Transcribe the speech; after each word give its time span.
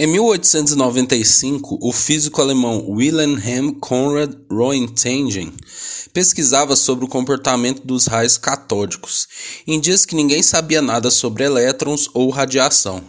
Em 0.00 0.06
1895, 0.06 1.76
o 1.82 1.92
físico 1.92 2.40
alemão 2.40 2.88
Wilhelm 2.88 3.72
Conrad 3.80 4.32
Roentgen 4.48 5.52
pesquisava 6.12 6.76
sobre 6.76 7.04
o 7.04 7.08
comportamento 7.08 7.84
dos 7.84 8.06
raios 8.06 8.38
catódicos, 8.38 9.26
em 9.66 9.80
dias 9.80 10.04
que 10.04 10.14
ninguém 10.14 10.40
sabia 10.40 10.80
nada 10.80 11.10
sobre 11.10 11.42
elétrons 11.42 12.08
ou 12.14 12.30
radiação. 12.30 13.02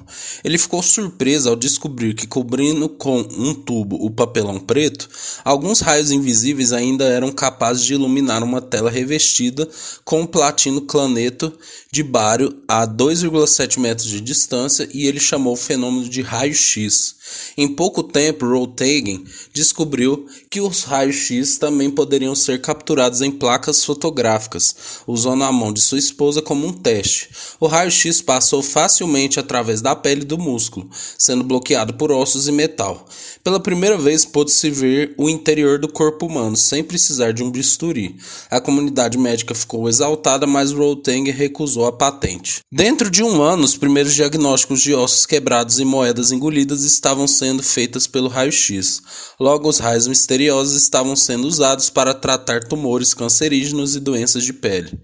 Ele 0.43 0.57
ficou 0.57 0.81
surpreso 0.81 1.49
ao 1.49 1.55
descobrir 1.55 2.15
que, 2.15 2.25
cobrindo 2.25 2.89
com 2.89 3.19
um 3.19 3.53
tubo 3.53 3.95
o 4.03 4.09
papelão 4.09 4.59
preto, 4.59 5.07
alguns 5.45 5.81
raios 5.81 6.09
invisíveis 6.09 6.73
ainda 6.73 7.05
eram 7.05 7.31
capazes 7.31 7.83
de 7.83 7.93
iluminar 7.93 8.43
uma 8.43 8.61
tela 8.61 8.89
revestida 8.89 9.69
com 10.03 10.21
um 10.21 10.27
platino 10.27 10.81
claneto 10.81 11.53
de 11.91 12.01
bário 12.01 12.63
a 12.67 12.87
2,7 12.87 13.79
metros 13.79 14.07
de 14.07 14.21
distância 14.21 14.89
e 14.91 15.05
ele 15.05 15.19
chamou 15.19 15.53
o 15.53 15.57
fenômeno 15.57 16.09
de 16.09 16.23
raio-x. 16.23 16.78
she's 16.79 17.18
Em 17.57 17.67
pouco 17.67 18.03
tempo, 18.03 18.45
Roentgen 18.45 19.23
descobriu 19.53 20.25
que 20.49 20.61
os 20.61 20.83
raios-x 20.83 21.57
também 21.57 21.89
poderiam 21.89 22.35
ser 22.35 22.61
capturados 22.61 23.21
em 23.21 23.31
placas 23.31 23.83
fotográficas, 23.83 24.75
usando 25.07 25.43
a 25.43 25.51
mão 25.51 25.73
de 25.73 25.81
sua 25.81 25.97
esposa 25.97 26.41
como 26.41 26.67
um 26.67 26.73
teste. 26.73 27.29
O 27.59 27.67
raio-x 27.67 28.21
passou 28.21 28.61
facilmente 28.61 29.39
através 29.39 29.81
da 29.81 29.95
pele 29.95 30.23
do 30.25 30.37
músculo, 30.37 30.89
sendo 31.17 31.43
bloqueado 31.43 31.93
por 31.93 32.11
ossos 32.11 32.47
e 32.47 32.51
metal. 32.51 33.05
Pela 33.43 33.59
primeira 33.59 33.97
vez 33.97 34.25
pôde-se 34.25 34.69
ver 34.69 35.13
o 35.17 35.29
interior 35.29 35.79
do 35.79 35.87
corpo 35.87 36.25
humano 36.25 36.55
sem 36.55 36.83
precisar 36.83 37.31
de 37.31 37.43
um 37.43 37.51
bisturi. 37.51 38.15
A 38.49 38.59
comunidade 38.61 39.17
médica 39.17 39.55
ficou 39.55 39.89
exaltada, 39.89 40.45
mas 40.45 40.71
Roentgen 40.71 41.29
recusou 41.31 41.85
a 41.85 41.91
patente. 41.91 42.59
Dentro 42.71 43.09
de 43.09 43.23
um 43.23 43.41
ano, 43.41 43.63
os 43.63 43.75
primeiros 43.75 44.13
diagnósticos 44.13 44.81
de 44.81 44.93
ossos 44.93 45.25
quebrados 45.25 45.79
e 45.79 45.85
moedas 45.85 46.31
engolidas 46.31 46.83
estavam 46.83 47.18
sendo 47.27 47.63
feitas 47.63 48.07
pelo 48.07 48.27
raio-x. 48.27 49.01
Logo, 49.39 49.67
os 49.67 49.79
raios 49.79 50.07
misteriosos 50.07 50.81
estavam 50.81 51.15
sendo 51.15 51.47
usados 51.47 51.89
para 51.89 52.13
tratar 52.13 52.63
tumores 52.63 53.13
cancerígenos 53.13 53.95
e 53.95 53.99
doenças 53.99 54.43
de 54.43 54.53
pele. 54.53 54.99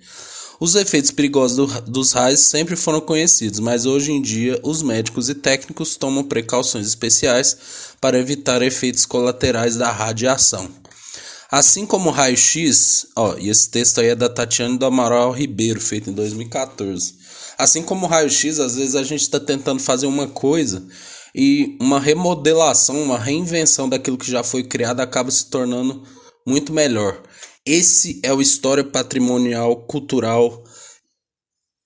Os 0.59 0.75
efeitos 0.75 1.11
perigosos 1.11 1.57
do, 1.57 1.81
dos 1.81 2.13
raios 2.13 2.39
sempre 2.39 2.75
foram 2.75 3.01
conhecidos, 3.01 3.59
mas 3.59 3.85
hoje 3.85 4.11
em 4.11 4.21
dia 4.21 4.59
os 4.63 4.81
médicos 4.81 5.29
e 5.29 5.35
técnicos 5.35 5.97
tomam 5.97 6.23
precauções 6.23 6.87
especiais 6.87 7.57
para 7.99 8.17
evitar 8.17 8.61
efeitos 8.61 9.05
colaterais 9.05 9.75
da 9.75 9.91
radiação. 9.91 10.69
Assim 11.51 11.85
como 11.85 12.09
o 12.09 12.11
raio-x, 12.11 13.07
ó, 13.15 13.35
e 13.37 13.49
esse 13.49 13.69
texto 13.69 14.01
aí 14.01 14.07
é 14.07 14.15
da 14.15 14.29
Tatiane 14.29 14.77
do 14.77 14.85
Amaral 14.85 15.31
Ribeiro, 15.31 15.79
feito 15.79 16.09
em 16.09 16.13
2014. 16.13 17.15
Assim 17.57 17.83
como 17.83 18.05
o 18.05 18.09
raio-x, 18.09 18.59
às 18.59 18.75
vezes 18.75 18.95
a 18.95 19.03
gente 19.03 19.21
está 19.21 19.39
tentando 19.39 19.81
fazer 19.81 20.07
uma 20.07 20.27
coisa 20.27 20.83
e 21.37 21.75
uma 21.81 21.99
remodelação, 21.99 23.03
uma 23.03 23.19
reinvenção 23.19 23.89
daquilo 23.89 24.17
que 24.17 24.31
já 24.31 24.41
foi 24.41 24.63
criado 24.63 25.01
acaba 25.01 25.29
se 25.29 25.49
tornando 25.49 26.01
muito 26.47 26.71
melhor. 26.71 27.21
Esse 27.65 28.21
é 28.23 28.31
o 28.31 28.41
história 28.41 28.85
patrimonial, 28.85 29.75
cultural, 29.85 30.63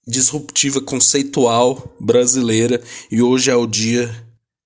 disruptiva, 0.05 0.79
conceitual 0.79 1.95
brasileira 1.99 2.79
e 3.11 3.23
hoje 3.23 3.49
é 3.49 3.55
o 3.55 3.65
dia 3.65 4.13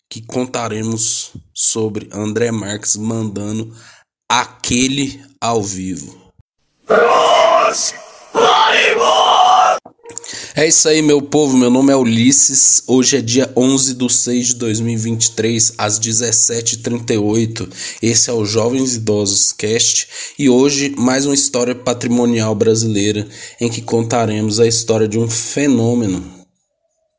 que 0.09 0.22
contaremos 0.22 1.31
sobre 1.53 2.09
André 2.12 2.52
Marques 2.52 2.97
mandando 2.97 3.73
aquele 4.30 5.23
ao 5.40 5.64
vivo. 5.64 6.22
É 10.56 10.68
isso 10.68 10.88
aí, 10.88 11.02
meu 11.02 11.20
povo. 11.20 11.58
Meu 11.58 11.72
nome 11.72 11.92
é 11.92 11.96
Ulisses. 11.96 12.84
Hoje 12.86 13.18
é 13.18 13.22
dia 13.22 13.52
11 13.58 13.96
de 13.96 14.14
6 14.14 14.48
de 14.50 14.56
2023, 14.58 15.73
às 15.80 16.00
17h38. 16.00 17.68
Esse 18.04 18.30
é 18.30 18.34
o 18.34 18.46
Jovens 18.46 18.94
Idosos 18.94 19.52
Cast. 19.52 20.08
E 20.38 20.48
hoje, 20.52 20.94
mais 20.96 21.26
uma 21.26 21.34
história 21.34 21.74
patrimonial 21.74 22.53
brasileira 22.53 23.28
em 23.59 23.68
que 23.68 23.81
contaremos 23.81 24.59
a 24.59 24.68
história 24.68 25.08
de 25.08 25.18
um 25.18 25.28
fenômeno 25.28 26.24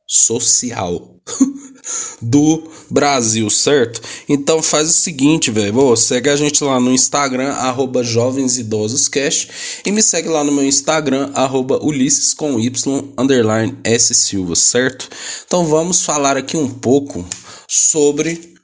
social. 0.07 1.21
do 2.23 2.63
Brasil, 2.95 3.51
certo? 3.51 4.01
Então 4.29 4.63
faz 4.63 4.89
o 4.89 4.93
seguinte, 4.93 5.51
velho. 5.51 5.97
Segue 5.97 6.31
a 6.31 6.37
gente 6.37 6.63
lá 6.63 6.79
no 6.79 6.93
Instagram, 6.93 7.51
arroba 7.51 8.05
Jovens 8.05 8.57
Idosos 8.57 9.09
Cast, 9.09 9.51
e 9.85 9.91
me 9.91 10.01
segue 10.01 10.29
lá 10.29 10.45
no 10.45 10.53
meu 10.53 10.65
Instagram, 10.65 11.33
arroba 11.35 11.85
Ulisses 11.85 12.33
com 12.33 12.61
Y, 12.61 13.13
underline 13.19 13.77
S 13.83 14.15
Silva, 14.15 14.55
certo? 14.55 15.09
Então 15.45 15.67
vamos 15.67 16.03
falar 16.03 16.37
aqui 16.37 16.57
um 16.57 16.69
pouco 16.69 17.27
sobre 17.67 18.55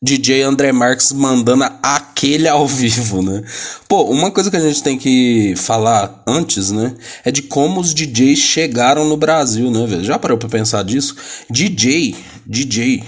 DJ 0.00 0.42
André 0.42 0.72
Marques 0.72 1.10
mandando 1.12 1.64
aquele 1.82 2.46
ao 2.46 2.66
vivo, 2.66 3.22
né? 3.22 3.42
Pô, 3.88 4.02
uma 4.04 4.30
coisa 4.30 4.50
que 4.50 4.56
a 4.56 4.60
gente 4.60 4.82
tem 4.82 4.96
que 4.96 5.54
falar 5.56 6.22
antes, 6.26 6.70
né? 6.70 6.94
É 7.24 7.30
de 7.32 7.42
como 7.42 7.80
os 7.80 7.92
DJs 7.92 8.38
chegaram 8.38 9.04
no 9.04 9.16
Brasil, 9.16 9.68
né, 9.70 9.84
velho? 9.86 10.04
Já 10.04 10.18
parou 10.18 10.38
pra 10.38 10.48
pensar 10.48 10.84
disso? 10.84 11.16
DJ, 11.50 12.14
DJ 12.46 13.02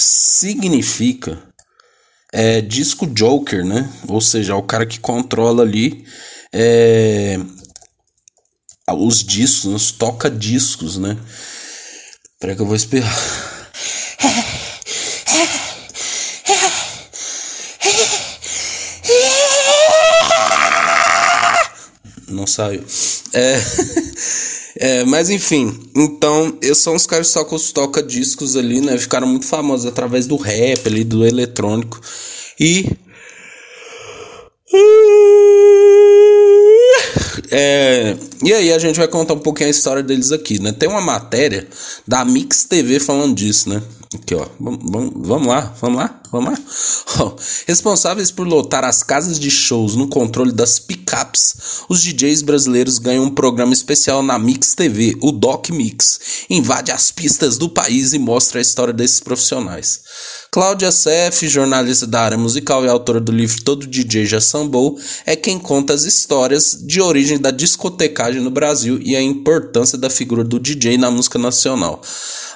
significa 0.00 1.42
é, 2.32 2.60
disco 2.60 3.06
joker, 3.06 3.64
né? 3.64 3.90
Ou 4.08 4.20
seja, 4.20 4.56
o 4.56 4.62
cara 4.62 4.86
que 4.86 5.00
controla 5.00 5.62
ali 5.62 6.04
é, 6.52 7.38
os 8.88 9.24
discos, 9.24 9.72
os 9.72 9.92
toca-discos, 9.92 10.96
né? 10.96 11.16
Peraí 12.38 12.56
que 12.56 12.62
eu 12.62 12.66
vou 12.66 12.76
esperar. 12.76 13.14
não 22.28 22.46
saiu. 22.46 22.84
É, 23.32 23.60
é, 24.82 25.04
mas 25.04 25.28
enfim, 25.28 25.78
então, 25.94 26.56
esses 26.62 26.82
são 26.82 26.94
os 26.94 27.06
caras 27.06 27.28
que 27.28 27.34
tocam 27.34 27.54
os 27.54 27.70
toca-discos 27.70 28.56
ali, 28.56 28.80
né? 28.80 28.96
Ficaram 28.96 29.26
muito 29.26 29.44
famosos 29.44 29.84
através 29.84 30.26
do 30.26 30.36
rap 30.36 30.86
ali, 30.86 31.04
do 31.04 31.22
eletrônico. 31.26 32.00
E. 32.58 32.86
É, 37.52 38.16
e 38.44 38.52
aí 38.52 38.72
a 38.72 38.78
gente 38.78 38.96
vai 38.96 39.08
contar 39.08 39.34
um 39.34 39.38
pouquinho 39.38 39.66
a 39.66 39.70
história 39.70 40.04
deles 40.04 40.30
aqui, 40.30 40.62
né? 40.62 40.70
Tem 40.70 40.88
uma 40.88 41.00
matéria 41.00 41.66
da 42.06 42.24
Mix 42.24 42.64
TV 42.64 43.00
falando 43.00 43.34
disso, 43.34 43.68
né? 43.68 43.82
Aqui, 44.14 44.36
ó. 44.36 44.46
Vamos, 44.60 45.12
vamos 45.16 45.48
lá, 45.48 45.74
vamos 45.80 45.98
lá, 45.98 46.19
vamos 46.30 46.52
lá. 46.52 46.58
Responsáveis 47.66 48.30
por 48.30 48.46
lotar 48.46 48.84
as 48.84 49.02
casas 49.02 49.38
de 49.38 49.50
shows 49.50 49.96
no 49.96 50.08
controle 50.08 50.52
das 50.52 50.78
picapes, 50.78 51.84
os 51.88 52.02
DJs 52.02 52.42
brasileiros 52.42 52.98
ganham 52.98 53.24
um 53.24 53.30
programa 53.30 53.72
especial 53.72 54.22
na 54.22 54.38
Mix 54.38 54.74
TV, 54.74 55.16
o 55.20 55.32
Doc 55.32 55.70
Mix. 55.70 56.20
Invade 56.48 56.92
as 56.92 57.10
pistas 57.10 57.58
do 57.58 57.68
país 57.68 58.12
e 58.12 58.18
mostra 58.18 58.58
a 58.58 58.62
história 58.62 58.92
desses 58.92 59.20
profissionais. 59.20 60.00
Cláudia 60.50 60.90
Sef, 60.90 61.46
jornalista 61.46 62.06
da 62.08 62.22
área 62.22 62.36
musical 62.36 62.84
e 62.84 62.88
autora 62.88 63.20
do 63.20 63.30
livro 63.30 63.62
Todo 63.62 63.86
DJ 63.86 64.26
Já 64.26 64.40
Sambou, 64.40 64.98
é 65.24 65.36
quem 65.36 65.60
conta 65.60 65.94
as 65.94 66.02
histórias 66.02 66.76
de 66.80 67.00
origem 67.00 67.38
da 67.38 67.52
discotecagem 67.52 68.40
no 68.42 68.50
Brasil 68.50 68.98
e 69.00 69.14
a 69.14 69.22
importância 69.22 69.96
da 69.96 70.10
figura 70.10 70.42
do 70.42 70.58
DJ 70.58 70.98
na 70.98 71.08
música 71.08 71.38
nacional. 71.38 72.02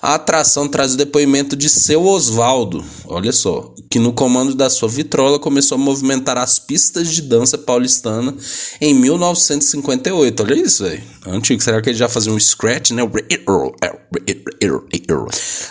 A 0.03 0.15
atração 0.15 0.69
traz 0.69 0.95
o 0.95 0.97
depoimento 0.97 1.55
de 1.55 1.69
seu 1.69 2.05
Osvaldo, 2.05 2.85
olha 3.07 3.33
só, 3.33 3.64
que 3.89 3.99
no 3.99 4.13
comando 4.13 4.55
da 4.55 4.69
sua 4.69 4.89
vitrola 4.89 5.39
começou 5.39 5.77
a 5.77 5.81
movimentar 5.81 6.37
as 6.39 6.59
pistas 6.59 7.09
de 7.09 7.23
dança 7.23 7.57
paulistana 7.57 8.35
em 8.81 8.95
1958. 8.95 10.43
Olha 10.43 10.55
isso, 10.55 10.85
velho. 10.85 11.03
Antigo, 11.27 11.63
será 11.63 11.81
que 11.81 11.89
ele 11.89 11.97
já 11.97 12.09
fazia 12.09 12.33
um 12.33 12.39
scratch, 12.39 12.91
né? 12.91 13.03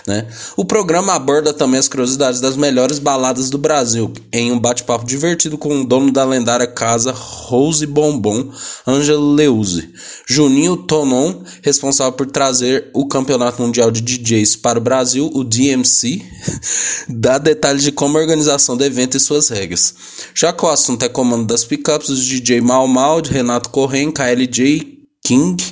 né? 0.07 0.28
O 0.57 0.66
programa 0.66 1.13
aborda 1.13 1.53
também 1.53 1.79
as 1.79 1.88
curiosidades 1.88 2.41
das 2.41 2.58
melhores 2.58 2.97
baladas 2.97 3.49
do 3.49 3.58
Brasil, 3.58 4.11
em 4.32 4.52
um 4.52 4.59
bate-papo 4.59 5.05
divertido 5.05 5.58
com 5.58 5.82
o 5.82 5.85
dono 5.85 6.11
da 6.11 6.26
lendária 6.26 6.66
casa 6.66 7.11
Rose 7.11 7.85
Bombom, 7.85 8.52
Ângelo 8.88 9.34
Leuze. 9.34 9.93
Juninho 10.28 10.78
Tonon, 10.78 11.43
responsável 11.61 12.14
por 12.14 12.26
trazer 12.28 12.90
o 12.93 13.08
Campeonato 13.08 13.61
Mundial 13.61 13.91
de 13.91 14.02
DJs 14.02 14.55
para 14.55 14.79
o 14.79 14.82
Brasil, 14.82 15.29
o 15.34 15.43
DMC, 15.43 16.22
dá 17.08 17.38
detalhes 17.38 17.84
de 17.84 17.91
como 18.03 18.17
a 18.17 18.22
organização 18.22 18.76
do 18.76 18.84
evento 18.84 19.16
e 19.16 19.20
suas 19.20 19.47
regras. 19.47 19.96
Já 20.35 20.52
que 20.52 20.66
o 20.66 20.67
assunto 20.67 21.03
é 21.03 21.08
comando 21.08 21.46
das 21.46 21.64
pickups, 21.64 22.09
os 22.09 22.26
DJ 22.26 22.59
Mal 22.59 22.85
Mal, 22.85 23.22
Renato 23.22 23.70
Corren, 23.70 24.11
KLJ, 24.11 25.05
King, 25.23 25.64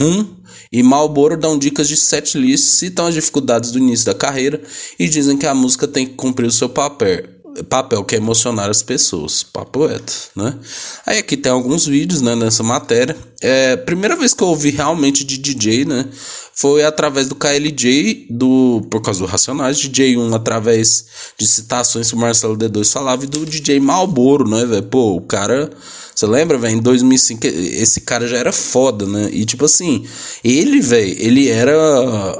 Hum 0.00 0.26
e 0.72 0.82
Malboro 0.82 1.36
dão 1.36 1.58
dicas 1.58 1.86
de 1.86 1.96
setlist, 1.96 2.64
citam 2.64 3.06
as 3.06 3.14
dificuldades 3.14 3.70
do 3.70 3.78
início 3.78 4.06
da 4.06 4.14
carreira 4.14 4.62
e 4.98 5.06
dizem 5.06 5.36
que 5.36 5.46
a 5.46 5.54
música 5.54 5.86
tem 5.86 6.06
que 6.06 6.14
cumprir 6.14 6.46
o 6.46 6.50
seu 6.50 6.70
papel 6.70 7.33
papel 7.62 8.02
que 8.04 8.14
é 8.14 8.18
emocionar 8.18 8.68
as 8.68 8.82
pessoas, 8.82 9.42
papo 9.42 9.86
reto, 9.86 10.12
né? 10.34 10.58
Aí 11.06 11.18
aqui 11.18 11.36
tem 11.36 11.52
alguns 11.52 11.86
vídeos, 11.86 12.20
né, 12.20 12.34
nessa 12.34 12.62
matéria, 12.62 13.16
é, 13.40 13.76
primeira 13.76 14.16
vez 14.16 14.34
que 14.34 14.42
eu 14.42 14.48
ouvi 14.48 14.70
realmente 14.70 15.24
de 15.24 15.38
DJ, 15.38 15.84
né? 15.84 16.08
Foi 16.54 16.84
através 16.84 17.28
do 17.28 17.34
KLJ, 17.34 18.28
do, 18.30 18.86
por 18.90 19.02
causa 19.02 19.20
do 19.20 19.26
Racionais, 19.26 19.76
DJ1 19.76 20.34
através 20.34 21.04
de 21.36 21.46
citações 21.46 22.08
que 22.08 22.14
o 22.14 22.18
Marcelo 22.18 22.56
D2 22.56 22.92
falava 22.92 23.24
e 23.24 23.26
do 23.26 23.44
DJ 23.44 23.80
Malboro, 23.80 24.48
né, 24.48 24.64
velho? 24.64 24.82
Pô, 24.84 25.16
o 25.16 25.20
cara. 25.20 25.70
Você 26.14 26.26
lembra, 26.26 26.56
velho? 26.56 26.76
Em 26.76 26.80
2005, 26.80 27.46
esse 27.46 28.00
cara 28.02 28.28
já 28.28 28.36
era 28.36 28.52
foda, 28.52 29.04
né? 29.04 29.28
E 29.32 29.44
tipo 29.44 29.64
assim, 29.64 30.04
ele, 30.44 30.80
velho, 30.80 31.16
ele 31.18 31.48
era 31.48 31.74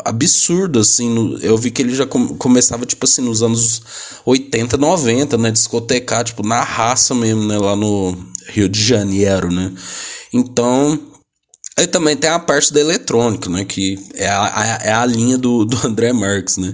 absurdo, 0.04 0.78
assim. 0.78 1.10
No, 1.10 1.38
eu 1.38 1.56
vi 1.58 1.70
que 1.70 1.82
ele 1.82 1.94
já 1.94 2.06
com, 2.06 2.28
começava, 2.36 2.86
tipo 2.86 3.04
assim, 3.04 3.22
nos 3.22 3.42
anos 3.42 3.82
80, 4.24 4.76
90, 4.76 5.36
né? 5.38 5.50
Discotecar, 5.50 6.24
tipo, 6.24 6.46
na 6.46 6.62
raça 6.62 7.14
mesmo, 7.14 7.44
né? 7.44 7.58
Lá 7.58 7.74
no 7.74 8.16
Rio 8.48 8.68
de 8.68 8.80
Janeiro, 8.80 9.50
né? 9.50 9.72
Então, 10.32 10.98
Aí 11.76 11.88
também 11.88 12.16
tem 12.16 12.30
a 12.30 12.38
parte 12.38 12.72
da 12.72 12.80
eletrônica, 12.80 13.50
né? 13.50 13.64
Que 13.64 13.98
é 14.14 14.28
a, 14.28 14.44
a, 14.44 14.66
é 14.84 14.92
a 14.92 15.04
linha 15.04 15.36
do, 15.36 15.64
do 15.64 15.86
André 15.86 16.12
Marques, 16.12 16.56
né? 16.56 16.72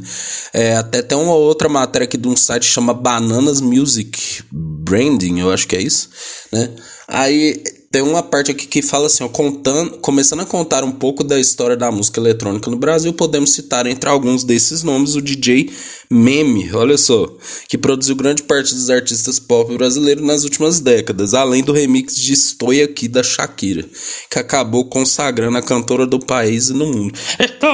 É, 0.52 0.76
até 0.76 1.00
tem 1.00 1.17
uma 1.17 1.35
outra 1.35 1.69
matéria 1.69 2.05
aqui 2.05 2.19
de 2.19 2.29
um 2.29 2.37
site 2.37 2.62
que 2.64 2.69
chama 2.69 2.93
Bananas 2.93 3.61
Music 3.61 4.43
Branding, 4.52 5.41
eu 5.41 5.50
acho 5.50 5.67
que 5.67 5.76
é 5.76 5.81
isso, 5.81 6.11
né? 6.52 6.70
Aí 7.08 7.62
tem 7.92 8.02
uma 8.02 8.22
parte 8.22 8.52
aqui 8.52 8.69
que 8.69 8.82
fala 8.82 9.08
assim, 9.08 9.25
ó, 9.25 9.28
contando, 9.28 9.98
começando 9.98 10.42
a 10.42 10.46
contar 10.46 10.84
um 10.84 10.92
pouco 10.92 11.25
da 11.25 11.40
história 11.40 11.76
da 11.76 11.90
música 11.90 12.20
eletrônica 12.20 12.70
no 12.70 12.76
Brasil, 12.76 13.12
podemos 13.12 13.52
citar 13.52 13.84
entre 13.84 14.08
alguns 14.08 14.44
desses 14.44 14.84
nomes 14.84 15.16
o 15.16 15.20
DJ 15.20 15.72
Meme, 16.08 16.72
olha 16.72 16.96
só, 16.96 17.28
que 17.69 17.76
produziu 17.76 18.14
grande 18.14 18.44
parte 18.44 18.72
dos 18.72 18.90
artistas 18.90 19.40
pop 19.40 19.76
brasileiros 19.76 20.25
nas 20.25 20.44
últimas 20.44 20.78
décadas, 20.78 21.34
além 21.34 21.64
do 21.64 21.72
remix 21.72 22.14
de 22.14 22.32
Estou 22.32 22.70
Aqui 22.70 23.08
da 23.08 23.25
Shakira, 23.25 23.84
que 24.31 24.38
acabou 24.38 24.84
consagrando 24.84 25.58
a 25.58 25.62
cantora 25.62 26.06
do 26.06 26.20
país 26.20 26.69
e 26.69 26.72
no 26.72 26.86
mundo. 26.86 27.19
Estou 27.40 27.70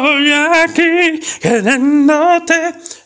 aqui 0.64 1.20
querendo 1.42 2.10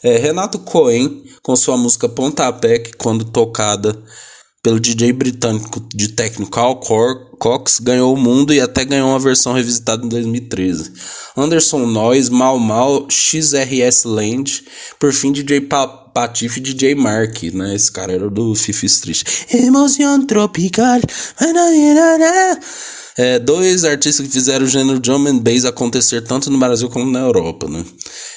É 0.00 0.16
Renato 0.16 0.60
Cohen 0.60 1.24
com 1.42 1.56
sua 1.56 1.76
música 1.76 2.08
Pontapé, 2.08 2.78
que 2.78 2.92
quando 2.92 3.24
tocada 3.24 4.00
pelo 4.62 4.78
DJ 4.78 5.12
britânico 5.12 5.82
de 5.94 6.08
Technical 6.08 6.80
Cox, 6.80 7.80
ganhou 7.80 8.14
o 8.14 8.18
mundo 8.18 8.52
e 8.52 8.60
até 8.60 8.84
ganhou 8.84 9.08
uma 9.08 9.18
versão 9.18 9.54
revisitada 9.54 10.04
em 10.04 10.08
2013. 10.08 10.92
Anderson 11.36 11.86
Noyes, 11.86 12.28
Mal 12.28 12.58
Mal, 12.58 13.06
XRS 13.08 14.04
Land, 14.04 14.64
por 14.98 15.12
fim 15.12 15.32
DJ 15.32 15.62
pa 15.62 16.00
Patife 16.10 16.58
e 16.58 16.62
DJ 16.62 16.94
Mark, 16.96 17.42
né? 17.54 17.74
Esse 17.74 17.90
cara 17.90 18.12
era 18.12 18.28
do 18.28 18.54
Fifi 18.54 18.86
Street. 18.86 19.22
Emoção 19.54 20.26
tropical. 20.26 21.00
É, 23.16 23.38
dois 23.38 23.84
artistas 23.84 24.26
que 24.26 24.32
fizeram 24.32 24.66
o 24.66 24.68
gênero 24.68 24.98
drum 24.98 25.26
and 25.26 25.38
bass 25.38 25.64
acontecer 25.64 26.22
tanto 26.22 26.50
no 26.50 26.58
Brasil 26.58 26.88
como 26.88 27.10
na 27.10 27.20
Europa, 27.20 27.68
né? 27.68 27.84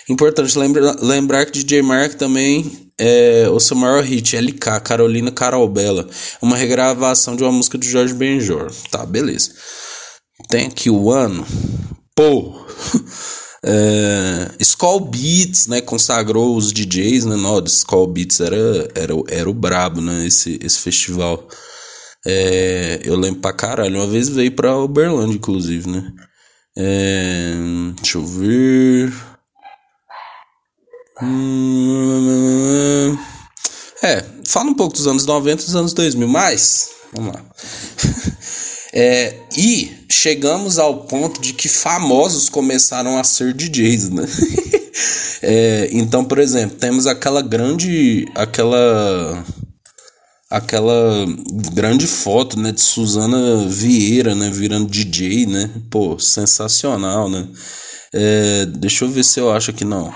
Importante 0.09 0.57
lembra, 0.57 0.95
lembrar 1.01 1.45
que 1.45 1.51
DJ 1.51 1.81
Mark 1.81 2.13
também 2.15 2.92
é 3.05 3.49
o 3.49 3.59
seu 3.59 3.75
maior 3.75 4.01
hit, 4.01 4.37
LK, 4.37 4.79
Carolina 4.81 5.29
Carolbella, 5.29 6.07
uma 6.41 6.55
regravação 6.55 7.35
de 7.35 7.43
uma 7.43 7.51
música 7.51 7.77
do 7.77 7.85
Jorge 7.85 8.13
Benjor. 8.13 8.71
Tá, 8.89 9.05
beleza. 9.05 9.51
Tem 10.47 10.67
aqui 10.67 10.89
o 10.89 11.11
ano. 11.11 11.45
Pô! 12.15 12.55
É, 13.65 14.51
Skull 14.59 14.99
Beats, 14.99 15.67
né, 15.67 15.79
consagrou 15.79 16.57
os 16.57 16.73
DJs, 16.73 17.23
né, 17.23 17.37
não, 17.37 17.63
Skull 17.63 18.07
Beats 18.07 18.41
era, 18.41 18.57
era, 18.93 19.13
era 19.29 19.49
o 19.49 19.53
brabo, 19.53 20.01
né, 20.01 20.27
esse, 20.27 20.59
esse 20.61 20.79
festival. 20.79 21.47
É, 22.25 22.99
eu 23.05 23.15
lembro 23.15 23.39
pra 23.39 23.53
caralho. 23.53 23.95
Uma 23.95 24.07
vez 24.07 24.27
veio 24.27 24.51
pra 24.51 24.77
Uberlândia, 24.77 25.35
inclusive, 25.35 25.89
né? 25.89 26.11
É, 26.77 27.53
deixa 28.01 28.17
eu 28.17 28.25
ver. 28.25 29.13
Hum, 31.21 33.17
é, 34.01 34.25
fala 34.47 34.69
um 34.69 34.73
pouco 34.73 34.95
dos 34.95 35.07
anos 35.07 35.25
90 35.25 35.61
e 35.61 35.65
dos 35.65 35.75
anos 35.75 35.93
2000, 35.93 36.27
mas. 36.27 36.89
Vamos 37.13 37.33
lá. 37.33 37.43
É, 38.95 39.33
e 39.57 39.91
chegamos 40.07 40.77
ao 40.77 41.05
ponto 41.05 41.41
de 41.41 41.51
que 41.51 41.67
famosos 41.67 42.47
começaram 42.47 43.17
a 43.17 43.23
ser 43.23 43.51
DJs, 43.51 44.11
né? 44.11 44.23
é, 45.41 45.89
então, 45.91 46.23
por 46.23 46.37
exemplo, 46.37 46.77
temos 46.77 47.07
aquela 47.07 47.41
grande. 47.41 48.27
aquela 48.35 49.43
aquela 50.47 51.25
grande 51.73 52.05
foto, 52.05 52.59
né, 52.59 52.71
de 52.71 52.79
Suzana 52.79 53.65
Vieira, 53.67 54.35
né, 54.35 54.51
virando 54.51 54.87
DJ, 54.87 55.47
né? 55.47 55.71
Pô, 55.89 56.19
sensacional, 56.19 57.27
né? 57.27 57.47
É, 58.13 58.67
deixa 58.67 59.05
eu 59.05 59.09
ver 59.09 59.23
se 59.23 59.39
eu 59.39 59.51
acho 59.51 59.71
aqui 59.71 59.83
não. 59.83 60.13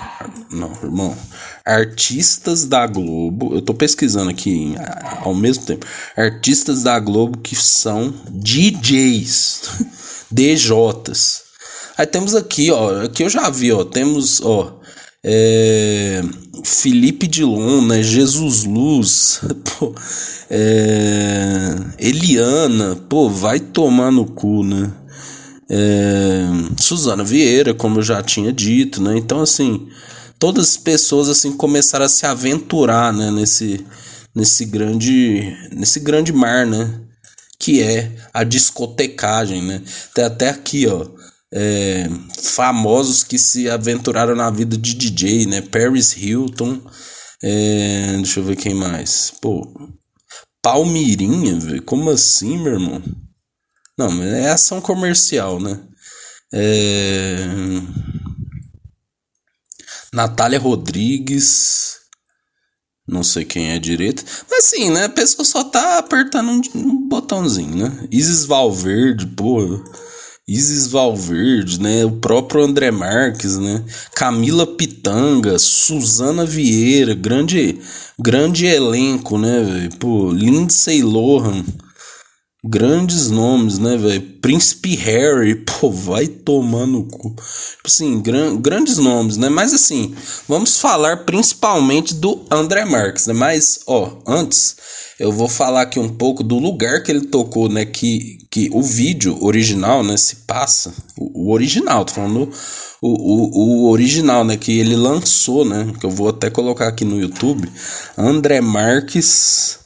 Não, 0.52 0.72
irmão. 0.84 1.18
Artistas 1.66 2.64
da 2.66 2.86
Globo, 2.86 3.56
eu 3.56 3.62
tô 3.62 3.74
pesquisando 3.74 4.30
aqui 4.30 4.76
ao 5.22 5.34
mesmo 5.34 5.66
tempo. 5.66 5.86
Artistas 6.16 6.84
da 6.84 7.00
Globo 7.00 7.40
que 7.40 7.56
são 7.56 8.14
DJs, 8.30 9.62
DJs. 10.32 11.42
Aí 11.98 12.06
temos 12.06 12.36
aqui, 12.36 12.70
ó, 12.72 13.06
aqui 13.06 13.24
eu 13.24 13.30
já 13.30 13.50
vi, 13.50 13.72
ó, 13.72 13.84
temos, 13.84 14.40
ó, 14.42 14.80
é, 15.24 16.22
Felipe 16.64 17.28
Dilon, 17.28 17.82
né? 17.82 18.04
Jesus 18.04 18.64
Luz, 18.64 19.42
pô, 19.80 19.96
é, 20.50 21.76
Eliana, 21.98 22.96
pô, 23.10 23.30
vai 23.30 23.60
tomar 23.60 24.12
no 24.12 24.26
cu, 24.26 24.64
né? 24.64 24.94
É, 25.70 26.46
Suzana 26.80 27.24
Vieira, 27.24 27.74
como 27.74 28.00
eu 28.00 28.04
já 28.04 28.22
tinha 28.24 28.52
dito, 28.52 29.02
né? 29.02 29.18
Então, 29.18 29.42
assim, 29.42 29.88
todas 30.40 30.70
as 30.70 30.78
pessoas 30.78 31.30
assim 31.30 31.56
começaram 31.56 32.06
a 32.06 32.10
se 32.10 32.26
aventurar, 32.26 33.14
né? 33.14 33.32
Nesse, 33.32 33.86
nesse 34.36 34.66
grande, 34.66 35.56
nesse 35.72 36.00
grande 36.00 36.32
mar, 36.32 36.66
né? 36.66 37.02
Que 37.60 37.82
é 37.82 38.12
a 38.34 38.44
discotecagem, 38.44 39.62
né? 39.62 39.82
Tem 40.14 40.24
até 40.24 40.50
aqui, 40.50 40.88
ó 40.88 41.08
é, 41.54 42.10
famosos 42.42 43.24
que 43.24 43.38
se 43.38 43.70
aventuraram 43.70 44.36
na 44.36 44.50
vida 44.50 44.78
de 44.78 44.94
DJ, 44.94 45.46
né? 45.46 45.62
Paris 45.62 46.16
Hilton, 46.18 46.82
é, 47.42 48.14
deixa 48.18 48.40
eu 48.40 48.44
ver 48.44 48.56
quem 48.56 48.74
mais. 48.74 49.32
Pô, 49.42 49.68
Palmirinha, 50.62 51.60
velho, 51.60 51.82
como 51.84 52.10
assim, 52.10 52.58
meu 52.58 52.74
irmão? 52.74 53.02
Não, 53.98 54.22
é 54.22 54.50
ação 54.50 54.80
comercial, 54.80 55.60
né? 55.60 55.80
É... 56.54 57.48
Natália 60.14 60.60
Rodrigues, 60.60 61.98
não 63.08 63.24
sei 63.24 63.44
quem 63.44 63.72
é 63.72 63.80
direito, 63.80 64.24
mas 64.50 64.66
sim, 64.66 64.92
né? 64.92 65.06
A 65.06 65.10
pessoa 65.10 65.46
só 65.46 65.64
tá 65.64 65.98
apertando 65.98 66.50
um, 66.50 66.62
um 66.76 67.08
botãozinho, 67.08 67.76
né? 67.76 68.08
Isis 68.12 68.46
Valverde, 68.46 69.26
pô. 69.28 69.84
Isis 70.48 70.88
Valverde, 70.88 71.82
né? 71.82 72.06
O 72.06 72.12
próprio 72.12 72.64
André 72.64 72.92
Marques, 72.92 73.58
né? 73.58 73.84
Camila 74.16 74.66
Pitanga, 74.66 75.60
Suzana 75.60 76.46
Vieira, 76.46 77.14
grande, 77.14 77.80
grande 78.18 78.66
elenco, 78.66 79.38
né, 79.38 79.62
velho? 79.64 79.96
Pô, 79.98 80.32
Lindsay 80.32 81.02
Lohan, 81.02 81.66
grandes 82.68 83.30
nomes, 83.30 83.80
né, 83.80 83.98
velho? 83.98 84.22
Príncipe 84.42 84.96
Harry, 84.96 85.56
pô, 85.66 85.90
vai 85.90 86.28
tomar 86.28 86.86
no 86.86 87.04
cu. 87.04 87.30
Tipo 87.30 87.88
assim, 87.88 88.22
gran 88.22 88.56
grandes 88.58 88.98
nomes, 88.98 89.38
né? 89.38 89.50
Mas 89.50 89.74
assim, 89.74 90.14
vamos 90.48 90.78
falar 90.78 91.26
principalmente 91.26 92.14
do 92.14 92.46
André 92.52 92.86
Marques, 92.86 93.28
né? 93.28 93.34
Mas, 93.34 93.80
ó, 93.88 94.18
antes 94.26 94.76
eu 95.20 95.32
vou 95.32 95.48
falar 95.48 95.82
aqui 95.82 96.00
um 96.00 96.10
pouco 96.10 96.44
do 96.44 96.60
lugar 96.60 97.02
que 97.02 97.12
ele 97.12 97.22
tocou, 97.22 97.68
né? 97.68 97.86
Que, 97.86 98.38
que 98.52 98.70
o 98.72 98.84
vídeo 98.84 99.38
original, 99.44 100.04
né? 100.04 100.16
Se 100.16 100.38
passa. 100.48 100.94
O, 101.18 101.48
o 101.48 101.54
original, 101.54 102.06
tô 102.06 102.14
falando 102.14 102.52
o, 103.02 103.10
o, 103.10 103.86
o 103.86 103.92
original, 103.92 104.44
né? 104.44 104.58
Que 104.58 104.80
ele 104.80 104.96
lançou, 104.96 105.66
né? 105.66 105.92
Que 106.00 106.06
eu 106.06 106.12
vou 106.12 106.30
até 106.30 106.50
colocar 106.50 106.88
aqui 106.88 107.04
no 107.04 107.20
YouTube. 107.20 107.68
André 108.18 108.62
Marques 108.62 109.80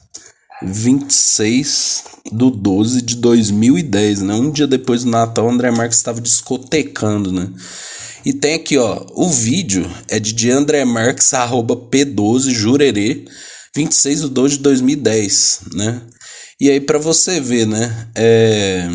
26 0.63 2.03
do 2.31 2.49
12 2.49 3.01
de 3.01 3.15
2010, 3.15 4.21
né? 4.21 4.33
Um 4.35 4.51
dia 4.51 4.67
depois 4.67 5.03
do 5.03 5.09
Natal, 5.09 5.49
André 5.49 5.71
Marques 5.71 5.97
estava 5.97 6.21
discotecando, 6.21 7.31
né? 7.31 7.49
E 8.25 8.33
tem 8.33 8.53
aqui, 8.53 8.77
ó, 8.77 9.05
o 9.15 9.29
vídeo 9.29 9.89
é 10.07 10.19
de 10.19 10.51
André 10.51 10.85
Marques, 10.85 11.33
arroba 11.33 11.75
P12 11.75 12.51
Jurerê. 12.51 13.25
26 13.75 14.21
de 14.21 14.29
2 14.29 14.51
de 14.53 14.57
2010, 14.59 15.61
né? 15.73 16.01
E 16.59 16.69
aí 16.69 16.79
para 16.81 16.99
você 16.99 17.39
ver, 17.39 17.65
né? 17.65 18.07
É... 18.15 18.89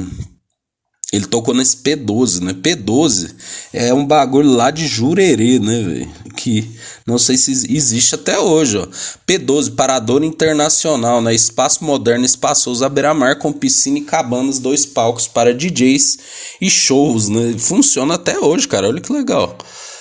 Ele 1.13 1.27
tocou 1.27 1.55
nesse 1.55 1.79
P12, 1.79 2.41
né? 2.43 2.53
P12 2.53 3.35
é 3.73 3.95
um 3.95 4.05
bagulho 4.05 4.51
lá 4.51 4.71
de 4.71 4.87
Jurerê, 4.87 5.59
né, 5.59 5.83
velho? 5.83 6.13
Aqui. 6.47 6.71
Não 7.05 7.19
sei 7.19 7.37
se 7.37 7.51
existe 7.51 8.15
até 8.15 8.39
hoje, 8.39 8.79
ó. 8.79 8.87
P12, 9.27 9.75
Parador 9.75 10.23
Internacional, 10.23 11.21
né? 11.21 11.35
Espaço 11.35 11.85
moderno, 11.85 12.25
espaçoso 12.25 12.85
à 12.85 12.89
beira-mar 12.89 13.41
com 13.41 13.53
piscina 13.53 13.99
e 13.99 14.03
cabanas, 14.03 14.61
dois 14.61 14.87
palcos 14.87 15.27
para 15.27 15.53
DJs 15.53 16.19
e 16.61 16.71
shows, 16.71 17.29
né? 17.29 17.57
Funciona 17.59 18.15
até 18.15 18.39
hoje, 18.39 18.69
cara. 18.69 18.87
Olha 18.87 19.01
que 19.01 19.13
legal. 19.13 19.59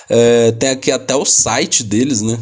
É, 0.07 0.51
tem 0.51 0.69
aqui 0.69 0.91
até 0.91 1.15
o 1.15 1.25
site 1.25 1.83
deles, 1.83 2.21
né? 2.21 2.37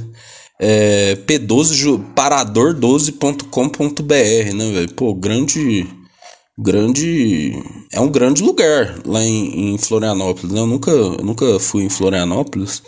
É, 0.59 1.15
P12 1.25 2.13
parador12.com.br, 2.13 4.53
né, 4.53 4.71
velho? 4.71 4.93
Pô, 4.95 5.15
grande 5.15 5.87
grande 6.57 7.53
é 7.91 7.99
um 7.99 8.11
grande 8.11 8.43
lugar 8.43 8.99
lá 9.05 9.23
em, 9.23 9.73
em 9.73 9.77
Florianópolis. 9.77 10.51
Né? 10.51 10.59
Eu 10.59 10.67
nunca 10.67 10.91
eu 10.91 11.23
nunca 11.23 11.59
fui 11.59 11.83
em 11.83 11.89
Florianópolis, 11.89 12.83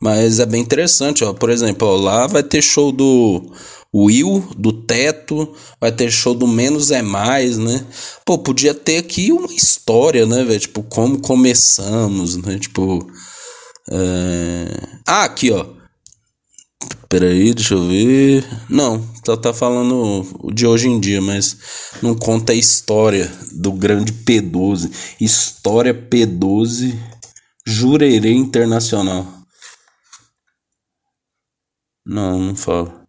mas 0.00 0.38
é 0.38 0.46
bem 0.46 0.62
interessante, 0.62 1.24
ó. 1.24 1.32
Por 1.32 1.50
exemplo, 1.50 1.88
ó, 1.88 1.96
lá 1.96 2.26
vai 2.26 2.42
ter 2.42 2.62
show 2.62 2.92
do 2.92 3.52
Will, 3.94 4.46
do 4.56 4.72
Teto, 4.72 5.54
vai 5.80 5.90
ter 5.90 6.10
show 6.10 6.34
do 6.34 6.46
Menos 6.46 6.90
é 6.90 7.02
Mais, 7.02 7.56
né? 7.56 7.84
Pô, 8.24 8.38
podia 8.38 8.74
ter 8.74 8.98
aqui 8.98 9.32
uma 9.32 9.52
história, 9.52 10.26
né, 10.26 10.44
velho? 10.44 10.60
Tipo, 10.60 10.82
como 10.82 11.20
começamos, 11.20 12.36
né? 12.36 12.58
Tipo. 12.58 13.10
É... 13.90 14.66
Ah, 15.06 15.24
aqui, 15.24 15.50
ó. 15.50 15.64
Peraí, 17.08 17.54
deixa 17.54 17.74
eu 17.74 17.86
ver. 17.86 18.44
Não, 18.68 19.00
tá, 19.24 19.36
tá 19.36 19.54
falando 19.54 20.26
de 20.52 20.66
hoje 20.66 20.88
em 20.88 20.98
dia, 20.98 21.22
mas 21.22 21.56
não 22.02 22.14
conta 22.14 22.52
a 22.52 22.56
história 22.56 23.32
do 23.52 23.72
grande 23.72 24.12
P12. 24.12 24.90
História 25.20 25.94
P12 25.94 26.94
Jurerê 27.66 28.32
Internacional. 28.32 29.26
Não, 32.06 32.38
não 32.38 32.54
fala. 32.54 33.04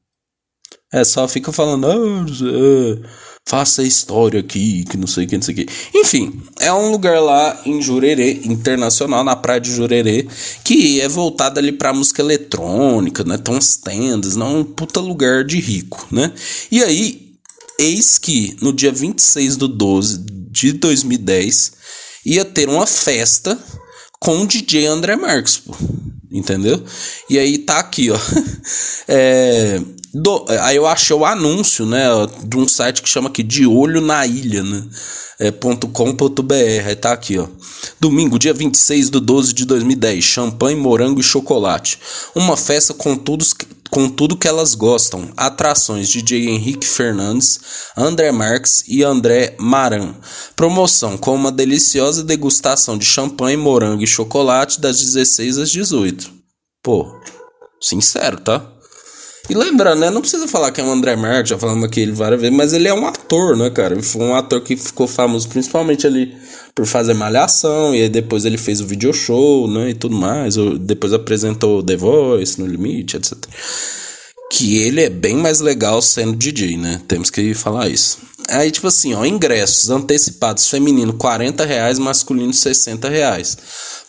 É, 0.91 1.03
só 1.03 1.27
fica 1.27 1.51
falando. 1.51 1.85
Ah, 1.85 3.07
faça 3.47 3.83
história 3.83 4.39
aqui, 4.39 4.83
que 4.85 4.97
não 4.97 5.07
sei 5.07 5.25
o 5.25 5.27
que, 5.27 5.35
não 5.37 5.41
sei 5.41 5.53
o 5.53 5.57
que. 5.57 5.67
Enfim, 5.93 6.41
é 6.59 6.73
um 6.73 6.91
lugar 6.91 7.21
lá 7.21 7.61
em 7.65 7.81
Jurerê, 7.81 8.41
internacional, 8.43 9.23
na 9.23 9.35
praia 9.35 9.61
de 9.61 9.71
Jurerê, 9.71 10.27
que 10.63 10.99
é 10.99 11.07
voltado 11.07 11.59
ali 11.59 11.71
pra 11.71 11.93
música 11.93 12.21
eletrônica, 12.21 13.23
né? 13.23 13.37
Tem 13.37 13.53
umas 13.53 13.77
tendas, 13.77 14.35
não 14.35 14.47
é 14.47 14.59
um 14.59 14.63
puta 14.63 14.99
lugar 14.99 15.45
de 15.45 15.59
rico, 15.59 16.07
né? 16.11 16.33
E 16.71 16.83
aí, 16.83 17.35
eis 17.79 18.17
que 18.17 18.57
no 18.61 18.73
dia 18.73 18.91
26 18.91 19.55
do 19.57 19.67
12 19.67 20.25
de 20.49 20.73
2010 20.73 21.71
ia 22.25 22.43
ter 22.43 22.67
uma 22.67 22.87
festa 22.87 23.57
com 24.19 24.41
o 24.41 24.47
DJ 24.47 24.87
André 24.87 25.15
Marques, 25.15 25.57
pô. 25.57 25.75
Entendeu? 26.31 26.83
E 27.29 27.39
aí 27.39 27.57
tá 27.57 27.79
aqui, 27.79 28.11
ó. 28.11 28.17
é, 29.07 29.81
do, 30.13 30.45
aí 30.61 30.75
eu 30.75 30.85
achei 30.85 31.15
o 31.15 31.25
anúncio, 31.25 31.85
né, 31.85 32.05
de 32.43 32.57
um 32.57 32.67
site 32.67 33.01
que 33.01 33.09
chama 33.09 33.29
aqui 33.29 33.43
De 33.43 33.65
Olho 33.65 34.01
na 34.01 34.25
Ilha, 34.25 34.63
né? 34.63 34.83
É, 35.39 35.51
.com.br, 35.51 36.95
tá 36.99 37.11
aqui, 37.13 37.37
ó. 37.37 37.47
Domingo, 37.99 38.39
dia 38.39 38.53
26 38.53 39.11
de 39.11 39.19
12 39.19 39.53
de 39.53 39.65
2010, 39.65 40.23
champanhe, 40.23 40.75
morango 40.75 41.19
e 41.19 41.23
chocolate. 41.23 41.99
Uma 42.33 42.57
festa 42.57 42.93
com 42.93 43.15
tudo, 43.15 43.45
com 43.97 44.07
tudo 44.07 44.37
que 44.37 44.47
elas 44.47 44.75
gostam. 44.75 45.33
Atrações 45.35 46.07
DJ 46.07 46.49
Henrique 46.49 46.85
Fernandes, 46.85 47.59
André 47.97 48.31
Marques 48.31 48.83
e 48.87 49.01
André 49.01 49.55
Maran. 49.59 50.13
Promoção 50.55 51.17
com 51.17 51.33
uma 51.33 51.51
deliciosa 51.51 52.23
degustação 52.23 52.95
de 52.95 53.05
champanhe, 53.05 53.57
morango 53.57 54.03
e 54.03 54.05
chocolate 54.05 54.79
das 54.79 55.01
16 55.01 55.57
às 55.57 55.71
18. 55.71 56.31
Pô, 56.83 57.11
sincero, 57.81 58.39
tá? 58.39 58.71
E 59.49 59.53
lembrando, 59.53 60.01
né? 60.01 60.09
Não 60.09 60.19
precisa 60.19 60.47
falar 60.47 60.71
que 60.71 60.81
é 60.81 60.83
o 60.83 60.91
André 60.91 61.15
Marques, 61.15 61.49
já 61.51 61.57
falamos 61.57 61.85
aqui 61.85 62.01
ele 62.01 62.11
várias 62.11 62.41
vezes, 62.41 62.55
mas 62.55 62.73
ele 62.73 62.87
é 62.87 62.93
um 62.93 63.07
ator, 63.07 63.55
né, 63.55 63.69
cara? 63.69 64.01
Foi 64.03 64.21
um 64.21 64.35
ator 64.35 64.59
que 64.61 64.75
ficou 64.75 65.07
famoso 65.07 65.47
principalmente 65.47 66.05
ali 66.05 66.35
por 66.75 66.85
fazer 66.85 67.13
malhação, 67.13 67.95
e 67.95 68.01
aí 68.01 68.09
depois 68.09 68.43
ele 68.43 68.57
fez 68.57 68.81
o 68.81 68.85
video 68.85 69.13
show, 69.13 69.67
né? 69.67 69.91
E 69.91 69.93
tudo 69.93 70.15
mais. 70.15 70.55
Depois 70.81 71.13
apresentou 71.13 71.81
The 71.81 71.95
Voice, 71.95 72.59
No 72.59 72.67
Limite, 72.67 73.15
etc. 73.15 73.37
Que 74.51 74.77
ele 74.79 75.01
é 75.01 75.09
bem 75.09 75.37
mais 75.37 75.59
legal 75.59 76.01
sendo 76.01 76.35
DJ, 76.35 76.77
né? 76.77 77.01
Temos 77.07 77.29
que 77.29 77.53
falar 77.53 77.87
isso. 77.87 78.19
Aí, 78.49 78.69
tipo 78.71 78.87
assim, 78.87 79.13
ó, 79.13 79.25
ingressos 79.25 79.89
antecipados 79.89 80.69
feminino 80.69 81.13
40 81.13 81.65
reais, 81.65 81.99
masculino 81.99 82.53
60 82.53 83.09
reais. 83.09 83.57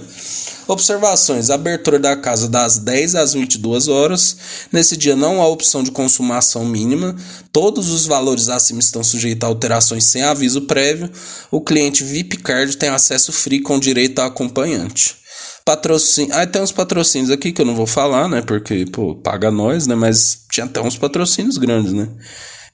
Observações: 0.67 1.49
abertura 1.49 1.97
da 1.99 2.13
casa 2.15 2.47
das 2.49 2.77
10 2.77 3.15
às 3.15 3.33
22 3.33 3.87
horas. 3.87 4.37
Nesse 4.71 4.95
dia 4.97 5.15
não 5.15 5.41
há 5.41 5.47
opção 5.47 5.81
de 5.81 5.89
consumação 5.91 6.65
mínima. 6.65 7.15
Todos 7.51 7.89
os 7.89 8.05
valores 8.05 8.47
acima 8.49 8.79
estão 8.79 9.03
sujeitos 9.03 9.43
a 9.45 9.47
alterações 9.47 10.03
sem 10.05 10.21
aviso 10.21 10.61
prévio. 10.61 11.09
O 11.49 11.61
cliente 11.61 12.03
VIP 12.03 12.37
Card 12.37 12.77
tem 12.77 12.89
acesso 12.89 13.31
free 13.31 13.61
com 13.61 13.79
direito 13.79 14.19
a 14.19 14.25
acompanhante. 14.25 15.20
Patrocínio. 15.65 16.33
Ah, 16.35 16.45
tem 16.45 16.61
uns 16.61 16.71
patrocínios 16.71 17.29
aqui 17.29 17.51
que 17.51 17.61
eu 17.61 17.65
não 17.65 17.75
vou 17.75 17.87
falar, 17.87 18.27
né? 18.27 18.41
Porque, 18.41 18.85
pô, 18.85 19.15
paga 19.15 19.51
nós, 19.51 19.87
né? 19.87 19.95
Mas 19.95 20.45
tinha 20.51 20.65
até 20.65 20.81
uns 20.81 20.97
patrocínios 20.97 21.57
grandes, 21.57 21.93
né? 21.93 22.09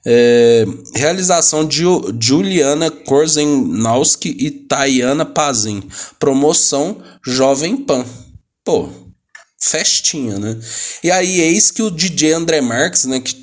É, 0.06 0.64
realização 0.94 1.66
de 1.66 1.82
Juliana 2.20 2.90
Korzenowski 2.90 4.34
e 4.38 4.50
Tayana 4.50 5.26
Pazin. 5.26 5.82
Promoção 6.18 7.02
Jovem 7.26 7.76
Pan. 7.76 8.06
Pô, 8.64 8.88
festinha, 9.60 10.38
né? 10.38 10.58
E 11.02 11.10
aí, 11.10 11.40
eis 11.40 11.70
que 11.70 11.82
o 11.82 11.90
DJ 11.90 12.32
André 12.32 12.60
Marques, 12.60 13.04
né? 13.04 13.20
Que 13.20 13.34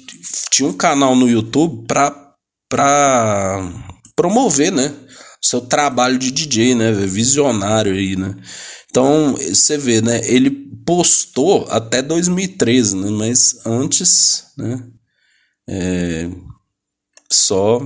tinha 0.50 0.68
um 0.68 0.74
canal 0.74 1.16
no 1.16 1.30
YouTube 1.30 1.86
pra, 1.88 2.34
pra 2.70 3.70
promover, 4.16 4.72
né? 4.72 4.94
Seu 5.42 5.62
trabalho 5.62 6.18
de 6.18 6.32
DJ, 6.32 6.74
né? 6.74 6.92
Visionário 6.92 7.94
aí, 7.94 8.16
né? 8.16 8.36
Então, 8.96 9.36
você 9.36 9.78
vê, 9.78 10.00
né? 10.02 10.22
Ele 10.24 10.50
postou 10.86 11.68
até 11.70 12.02
2013, 12.02 12.96
né? 12.96 13.10
Mas 13.10 13.66
antes, 13.66 14.46
né? 14.58 14.88
É, 15.68 16.30
só 17.30 17.82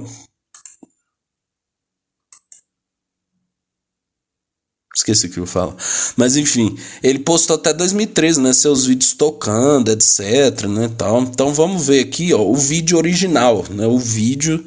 Esqueci 4.96 5.26
o 5.26 5.30
que 5.32 5.40
eu 5.40 5.48
falo. 5.48 5.76
Mas 6.16 6.38
enfim, 6.38 6.78
ele 7.02 7.18
postou 7.18 7.56
até 7.56 7.74
2013, 7.74 8.40
né? 8.40 8.54
Seus 8.54 8.86
vídeos 8.86 9.14
tocando, 9.14 9.92
etc, 9.92 10.68
né? 10.68 10.92
Tal. 10.96 11.24
Então 11.24 11.52
vamos 11.52 11.88
ver 11.88 12.02
aqui, 12.02 12.36
ó, 12.36 12.42
o 12.44 12.56
vídeo 12.56 13.00
original, 13.00 13.66
né? 13.72 13.88
O 13.88 13.98
vídeo 13.98 14.64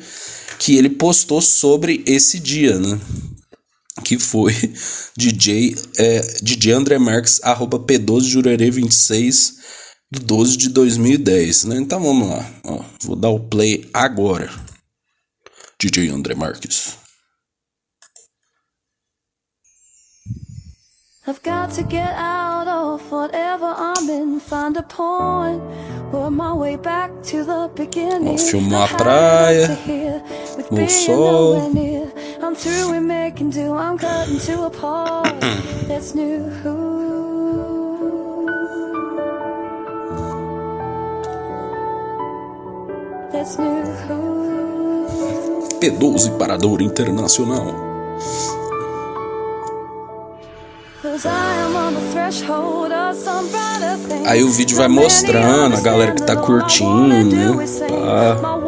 que 0.59 0.77
ele 0.77 0.91
postou 0.91 1.41
sobre 1.41 2.03
esse 2.05 2.41
dia, 2.41 2.81
né? 2.81 2.99
Que 4.03 4.19
foi 4.19 4.53
DJ, 5.17 5.75
é, 5.97 6.21
DJ 6.43 6.73
André 6.73 6.99
Marques, 6.99 7.41
arroba 7.43 7.79
P12 7.79 8.23
Jurerê 8.25 8.71
26 8.71 9.63
do 10.11 10.21
12 10.21 10.57
de 10.59 10.69
2010, 10.69 11.65
né? 11.65 11.77
Então 11.77 12.03
vamos 12.03 12.29
lá, 12.29 12.51
ó, 12.65 12.85
vou 13.03 13.17
dar 13.17 13.31
o 13.31 13.41
play 13.41 13.89
agora. 13.95 14.51
DJ 15.81 16.11
André 16.11 16.35
Marques. 16.35 17.03
I've 21.25 21.41
got 21.45 21.71
to 21.75 21.85
get 21.85 22.13
out 22.17 22.67
of 22.67 23.01
whatever 23.13 23.73
I'm 23.77 24.11
in, 24.11 24.41
find 24.41 24.77
a 24.77 24.83
point, 24.83 25.63
work 26.13 26.33
my 26.33 26.53
way 26.53 26.77
back 26.77 27.11
to 27.31 27.45
the 27.45 27.71
beginning. 27.77 28.37
Vou 28.37 28.39
filmar 28.39 28.93
a 28.93 28.97
praia, 28.97 29.79
o 30.69 30.89
sol. 30.89 31.71
I'm 32.53 32.59
through 32.59 32.91
with 32.91 33.03
making 33.05 33.49
do, 33.49 33.73
I'm 33.73 33.97
cutting 33.97 34.39
to 34.39 34.65
a 34.65 34.71
part 34.71 35.41
that's 35.89 36.15
new. 36.15 36.51
That's 43.33 43.59
new. 43.59 43.85
SP12 45.81 46.37
para 46.37 46.59
dor 46.59 46.83
internacional. 46.83 47.75
Aí 54.27 54.45
o 54.45 54.51
vídeo 54.51 54.77
vai 54.77 54.89
mostrando 54.89 55.79
a 55.79 55.81
galera 55.81 56.13
que 56.13 56.23
tá 56.23 56.37
curtindo, 56.37 57.35
né? 57.35 57.67
Pá. 57.89 58.62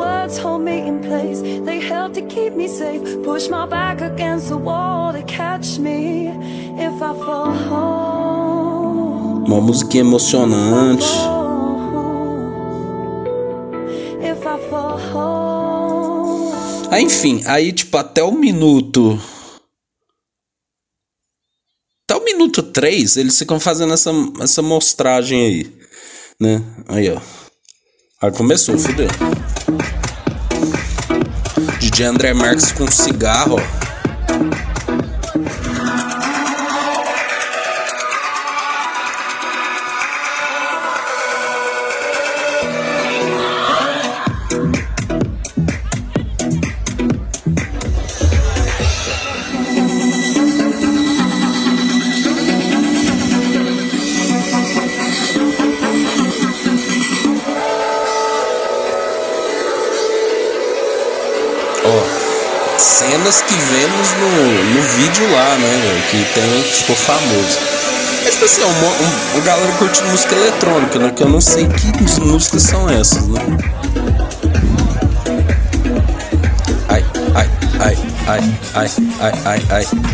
Uma 9.46 9.60
musiquinha 9.60 10.02
emocionante. 10.02 11.06
Aí, 16.90 17.02
enfim, 17.02 17.42
aí 17.46 17.72
tipo 17.72 17.96
até 17.96 18.22
o 18.22 18.30
minuto 18.30 19.18
até 22.08 22.20
o 22.20 22.24
minuto 22.24 22.62
3, 22.62 23.16
eles 23.16 23.38
ficam 23.38 23.58
fazendo 23.58 23.92
essa, 23.92 24.12
essa 24.40 24.62
mostragem 24.62 25.40
aí, 25.44 25.72
né? 26.40 26.62
Aí, 26.86 27.10
ó. 27.10 27.20
Aí 28.22 28.30
começou, 28.30 28.78
fudeu. 28.78 29.08
DJ 31.94 32.06
André 32.06 32.34
Marques 32.34 32.72
com 32.72 32.90
cigarro, 32.90 33.54
cenas 63.24 63.42
que 63.42 63.54
vemos 63.54 64.10
no, 64.20 64.74
no 64.74 64.82
vídeo 64.82 65.30
lá, 65.32 65.56
né, 65.56 66.02
que 66.10 66.24
tem, 66.34 66.62
que 66.62 66.74
ficou 66.74 66.96
famoso. 66.96 67.58
Mas, 68.22 68.32
tipo 68.34 68.44
assim, 68.44 68.62
uma, 68.62 68.70
um, 68.70 69.34
uma 69.34 69.44
galera 69.44 69.72
curtindo 69.72 70.08
música 70.08 70.34
eletrônica, 70.34 70.98
né, 70.98 71.12
que 71.14 71.22
eu 71.22 71.28
não 71.28 71.40
sei 71.40 71.66
que 71.66 72.20
músicas 72.20 72.62
são 72.62 72.88
essas, 72.90 73.26
né. 73.28 73.40
Ai, 76.88 77.04
ai, 77.34 77.50
ai, 77.80 77.96
ai, 78.26 78.54
ai, 78.74 78.90
ai, 79.20 79.32
ai. 79.46 79.62
Ai, 79.70 80.13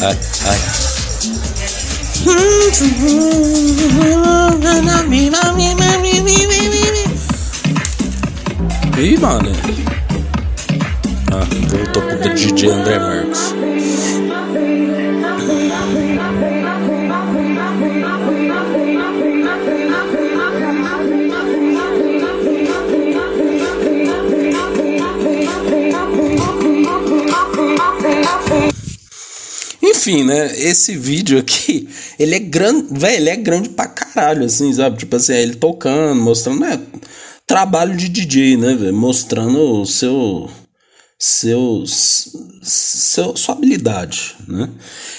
ai, 0.00 0.16
ai. 0.46 0.58
Ih, 8.98 9.16
mano. 9.18 9.50
Ah, 11.30 11.46
voltou 11.68 12.02
pro 12.02 12.34
DJ 12.34 12.70
André 12.70 12.98
Marques. 12.98 13.27
Enfim, 29.98 30.22
né? 30.22 30.56
Esse 30.56 30.96
vídeo 30.96 31.40
aqui, 31.40 31.88
ele 32.20 32.36
é 32.36 32.38
grande, 32.38 32.86
velho, 32.92 33.16
ele 33.16 33.30
é 33.30 33.36
grande 33.36 33.68
pra 33.70 33.88
caralho, 33.88 34.44
assim, 34.44 34.72
sabe? 34.72 34.96
Tipo 34.96 35.16
assim, 35.16 35.32
é 35.32 35.42
ele 35.42 35.56
tocando, 35.56 36.20
mostrando, 36.20 36.60
né? 36.60 36.80
Trabalho 37.44 37.96
de 37.96 38.08
DJ, 38.08 38.56
né, 38.56 38.76
velho? 38.76 38.94
Mostrando 38.94 39.58
o 39.58 39.84
seu. 39.84 40.48
Seu, 41.20 41.82
seu, 42.62 43.36
sua 43.36 43.56
habilidade, 43.56 44.36
né? 44.46 44.70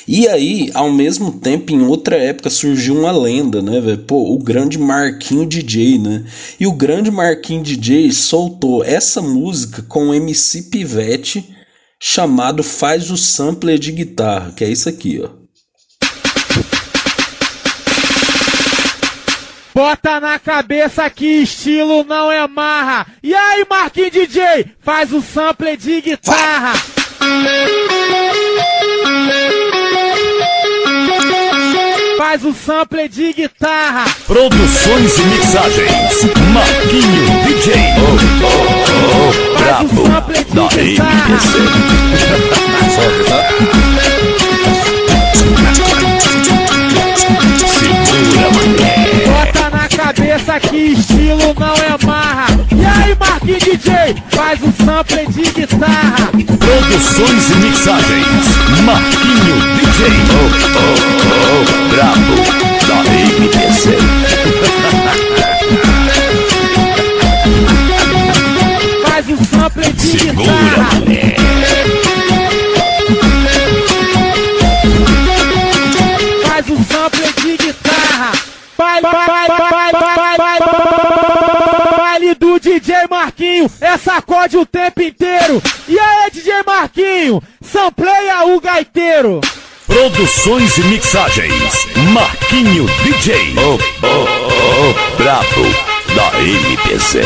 E 0.08 0.30
aí, 0.30 0.72
ao 0.74 0.90
mesmo 0.90 1.34
tempo, 1.34 1.74
em 1.74 1.82
outra 1.82 2.16
época 2.16 2.50
surgiu 2.50 2.98
uma 2.98 3.12
lenda, 3.12 3.62
né, 3.62 3.82
velho? 3.82 3.98
Pô, 3.98 4.34
o 4.34 4.40
grande 4.40 4.78
Marquinho 4.78 5.46
DJ, 5.46 6.00
né? 6.00 6.24
E 6.58 6.66
o 6.66 6.72
grande 6.72 7.12
Marquinho 7.12 7.62
DJ 7.62 8.14
soltou 8.14 8.82
essa 8.82 9.22
música 9.22 9.84
com 9.90 10.08
o 10.08 10.14
MC 10.14 10.62
Pivete 10.72 11.59
chamado 12.00 12.64
Faz 12.64 13.12
o 13.12 13.18
Sampler 13.18 13.78
de 13.78 13.92
Guitarra, 13.92 14.54
que 14.56 14.64
é 14.64 14.70
isso 14.70 14.88
aqui, 14.88 15.22
ó. 15.24 15.40
Bota 19.74 20.20
na 20.20 20.38
cabeça 20.38 21.10
que 21.10 21.26
estilo 21.26 22.04
não 22.04 22.32
é 22.32 22.46
marra. 22.48 23.08
E 23.24 23.34
aí, 23.34 23.66
Marquinhos 23.70 24.12
DJ, 24.12 24.66
faz 24.82 25.14
o 25.14 25.22
sampler 25.22 25.78
de 25.78 26.02
guitarra. 26.02 26.74
Faz 32.18 32.44
o 32.44 32.54
sampler 32.54 33.08
de 33.08 33.32
guitarra. 33.32 34.06
Produções 34.28 35.18
e 35.18 35.22
mixagens. 35.24 36.24
Marquinho 36.54 37.44
DJ. 37.46 37.74
Oh, 38.02 38.76
oh, 38.76 38.79
oh, 39.00 39.58
brabo. 39.58 40.10
Da 40.54 40.66
MPC. 40.82 41.60
Foda? 42.96 43.38
Segura, 47.68 48.48
mané. 48.52 48.94
Bota 49.26 49.70
na 49.70 49.88
cabeça 49.88 50.60
que 50.60 50.78
estilo 50.94 51.56
não 51.58 51.74
é 51.76 52.06
marra. 52.06 52.48
E 52.72 52.86
aí, 52.86 53.16
Marquinhos 53.20 53.64
DJ, 53.64 54.16
faz 54.30 54.60
o 54.62 54.72
sampler 54.84 55.28
de 55.30 55.44
guitarra. 55.52 56.30
Produções 56.60 57.50
e 57.52 57.56
mixagens. 57.56 58.46
Marquinho 58.84 59.56
DJ. 59.78 60.08
Oh, 60.32 60.50
oh, 60.78 60.90
oh, 61.42 61.90
brabo. 61.90 62.36
Da 62.88 63.00
MPC. 63.16 63.98
O 69.76 70.00
Segura, 70.00 70.54
guitarra. 71.06 71.50
Faz 76.48 76.70
o 76.70 76.84
sampler 76.84 77.34
de 77.34 77.58
guitarra. 77.58 78.32
Vai, 78.78 79.02
vai, 79.02 79.14
vai, 79.14 79.48
vai, 79.48 79.68
vai, 79.68 79.92
vai, 79.92 80.38
vai, 80.38 80.60
vai, 80.60 81.98
baile 81.98 82.36
do 82.36 82.60
DJ 82.60 83.08
Marquinho, 83.10 83.70
é 83.80 83.98
sacode 83.98 84.58
o 84.58 84.66
tempo 84.66 85.02
inteiro. 85.02 85.62
E 85.88 86.00
aí, 86.00 86.32
DJ 86.32 86.64
Marquinho, 86.66 87.42
sampleia 87.62 88.46
o 88.46 88.60
gaiteiro. 88.60 89.42
Produções 89.86 90.78
e 90.78 90.84
mixagens. 90.84 91.88
Marquinho 92.12 92.86
DJ. 93.04 93.56
Oh, 93.58 93.78
oh, 94.06 94.26
oh, 94.86 95.18
brabo. 95.18 95.90
Da 96.16 96.40
MPC. 96.40 97.22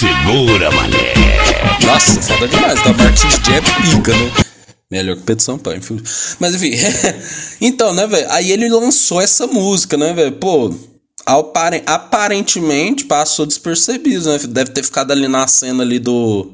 Segura, 0.00 0.70
mané. 0.70 1.12
Nossa, 1.84 2.22
foda 2.22 2.48
demais. 2.48 2.82
Da 2.82 2.94
Martins 2.94 3.38
DJ 3.40 3.56
é 3.56 3.60
pica, 3.60 4.12
né? 4.16 4.32
Melhor 4.90 5.14
que 5.16 5.24
Pedro 5.24 5.44
Sampaio, 5.44 5.76
enfim. 5.76 6.00
Mas 6.38 6.54
enfim. 6.54 6.70
então, 7.60 7.92
né, 7.92 8.06
velho? 8.06 8.26
Aí 8.30 8.50
ele 8.50 8.66
lançou 8.70 9.20
essa 9.20 9.46
música, 9.46 9.98
né, 9.98 10.14
velho? 10.14 10.32
Pô, 10.32 10.74
apare- 11.26 11.82
aparentemente 11.84 13.04
passou 13.04 13.44
despercebido, 13.44 14.30
né? 14.32 14.38
Deve 14.48 14.70
ter 14.70 14.82
ficado 14.82 15.10
ali 15.10 15.28
na 15.28 15.46
cena 15.46 15.82
ali 15.82 15.98
do. 15.98 16.50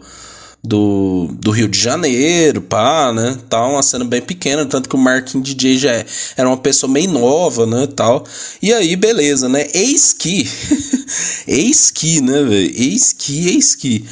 Do, 0.67 1.29
do 1.41 1.51
Rio 1.51 1.69
de 1.69 1.79
Janeiro, 1.79 2.61
pá, 2.61 3.13
né? 3.13 3.39
Tal, 3.49 3.73
uma 3.73 3.83
cena 3.83 4.05
bem 4.05 4.21
pequena, 4.21 4.67
tanto 4.67 4.89
que 4.89 4.97
o 4.97 4.99
Marquinhos 4.99 5.47
DJ 5.49 5.79
já 5.79 5.93
é, 5.93 6.07
era 6.37 6.49
uma 6.49 6.57
pessoa 6.57 6.93
meio 6.93 7.11
nova, 7.11 7.65
né? 7.67 7.87
Tal. 7.87 8.25
E 8.61 8.73
aí, 8.73 8.97
beleza, 8.97 9.49
né? 9.49 9.67
Eis 9.73 10.13
que. 10.13 10.49
eis 11.47 11.91
que, 11.91 12.21
né, 12.21 12.43
velho? 12.43 12.73
Eis 12.75 13.13
que, 13.13 13.49
eis 13.49 13.75
que. 13.75 14.05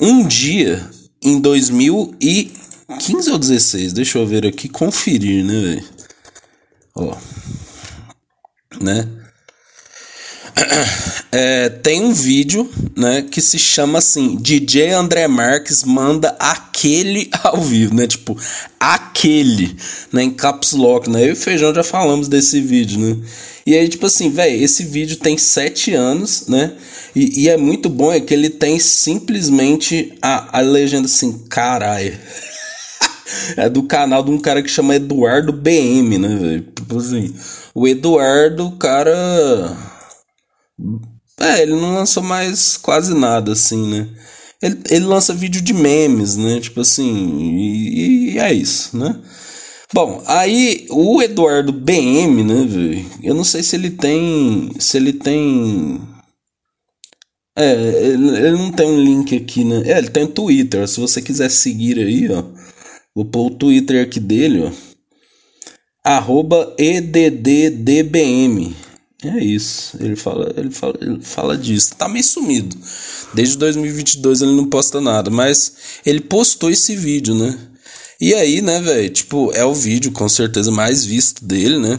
Um 0.00 0.26
dia, 0.26 0.88
em 1.22 1.40
2015 1.40 3.30
ou 3.30 3.38
16, 3.38 3.92
deixa 3.92 4.18
eu 4.18 4.26
ver 4.26 4.46
aqui, 4.46 4.68
conferir, 4.68 5.44
né, 5.44 5.60
velho? 5.60 5.84
Ó. 6.94 7.16
Né? 8.80 9.08
É, 11.32 11.68
tem 11.68 12.02
um 12.02 12.12
vídeo, 12.14 12.70
né, 12.96 13.20
que 13.20 13.42
se 13.42 13.58
chama 13.58 13.98
assim, 13.98 14.36
DJ 14.36 14.92
André 14.92 15.28
Marques 15.28 15.82
manda 15.82 16.34
aquele 16.38 17.28
ao 17.44 17.60
vivo, 17.60 17.94
né, 17.94 18.06
tipo, 18.06 18.38
aquele, 18.80 19.76
né, 20.10 20.22
em 20.22 20.30
caps 20.30 20.72
lock, 20.72 21.10
né, 21.10 21.24
eu 21.24 21.30
e 21.30 21.32
o 21.32 21.36
Feijão 21.36 21.74
já 21.74 21.82
falamos 21.82 22.26
desse 22.26 22.60
vídeo, 22.60 22.98
né, 22.98 23.16
e 23.66 23.74
aí, 23.74 23.86
tipo 23.88 24.06
assim, 24.06 24.30
velho, 24.30 24.62
esse 24.62 24.84
vídeo 24.84 25.16
tem 25.16 25.36
sete 25.36 25.92
anos, 25.92 26.46
né, 26.46 26.72
e, 27.14 27.42
e, 27.42 27.48
é 27.50 27.56
muito 27.58 27.90
bom, 27.90 28.10
é 28.10 28.20
que 28.20 28.32
ele 28.32 28.48
tem 28.48 28.78
simplesmente 28.78 30.16
a, 30.22 30.58
a 30.58 30.60
legenda 30.62 31.06
assim, 31.06 31.44
caralho, 31.50 32.16
é 33.58 33.68
do 33.68 33.82
canal 33.82 34.22
de 34.22 34.30
um 34.30 34.38
cara 34.38 34.62
que 34.62 34.70
chama 34.70 34.94
Eduardo 34.94 35.52
BM, 35.52 36.16
né, 36.16 36.34
velho, 36.40 36.62
tipo 36.74 36.98
assim, 36.98 37.34
o 37.74 37.86
Eduardo, 37.86 38.70
cara 38.78 39.95
é, 41.40 41.62
ele 41.62 41.74
não 41.74 41.94
lançou 41.94 42.22
mais 42.22 42.76
quase 42.76 43.14
nada, 43.14 43.52
assim, 43.52 43.86
né? 43.90 44.08
Ele, 44.62 44.78
ele 44.90 45.04
lança 45.04 45.34
vídeo 45.34 45.60
de 45.60 45.72
memes, 45.72 46.36
né? 46.36 46.60
Tipo 46.60 46.80
assim, 46.80 47.38
e, 47.40 48.32
e 48.34 48.38
é 48.38 48.52
isso, 48.52 48.96
né? 48.96 49.20
Bom, 49.92 50.22
aí 50.26 50.86
o 50.90 51.22
Eduardo 51.22 51.72
BM, 51.72 52.42
né, 52.42 52.64
velho? 52.66 53.06
Eu 53.22 53.34
não 53.34 53.44
sei 53.44 53.62
se 53.62 53.76
ele 53.76 53.90
tem. 53.90 54.70
Se 54.78 54.96
ele 54.96 55.12
tem. 55.12 56.00
É, 57.56 57.72
ele, 57.72 58.28
ele, 58.36 58.50
não 58.52 58.72
tem 58.72 58.86
um 58.86 59.00
link 59.00 59.34
aqui, 59.36 59.64
né? 59.64 59.82
É, 59.86 59.98
ele 59.98 60.10
tem 60.10 60.24
um 60.24 60.26
Twitter. 60.26 60.86
Se 60.88 61.00
você 61.00 61.22
quiser 61.22 61.50
seguir 61.50 61.98
aí, 61.98 62.28
ó. 62.30 62.42
Vou 63.14 63.24
pôr 63.24 63.46
o 63.46 63.54
Twitter 63.54 64.02
aqui 64.02 64.20
dele, 64.20 64.64
ó. 64.64 64.70
Arroba 66.04 66.74
EDDDBM. 66.78 68.74
É 69.28 69.42
isso. 69.42 69.96
Ele 70.00 70.16
fala, 70.16 70.52
ele 70.56 70.70
fala, 70.70 70.94
ele 71.00 71.20
fala 71.20 71.56
disso. 71.56 71.94
Tá 71.96 72.08
meio 72.08 72.24
sumido. 72.24 72.76
Desde 73.34 73.56
2022 73.58 74.42
ele 74.42 74.52
não 74.52 74.66
posta 74.66 75.00
nada, 75.00 75.30
mas 75.30 75.72
ele 76.04 76.20
postou 76.20 76.70
esse 76.70 76.94
vídeo, 76.94 77.34
né? 77.34 77.58
E 78.18 78.32
aí, 78.32 78.62
né, 78.62 78.80
velho? 78.80 79.10
Tipo, 79.10 79.52
é 79.52 79.62
o 79.62 79.74
vídeo 79.74 80.10
com 80.10 80.26
certeza 80.26 80.70
mais 80.70 81.04
visto 81.04 81.44
dele, 81.44 81.78
né? 81.78 81.98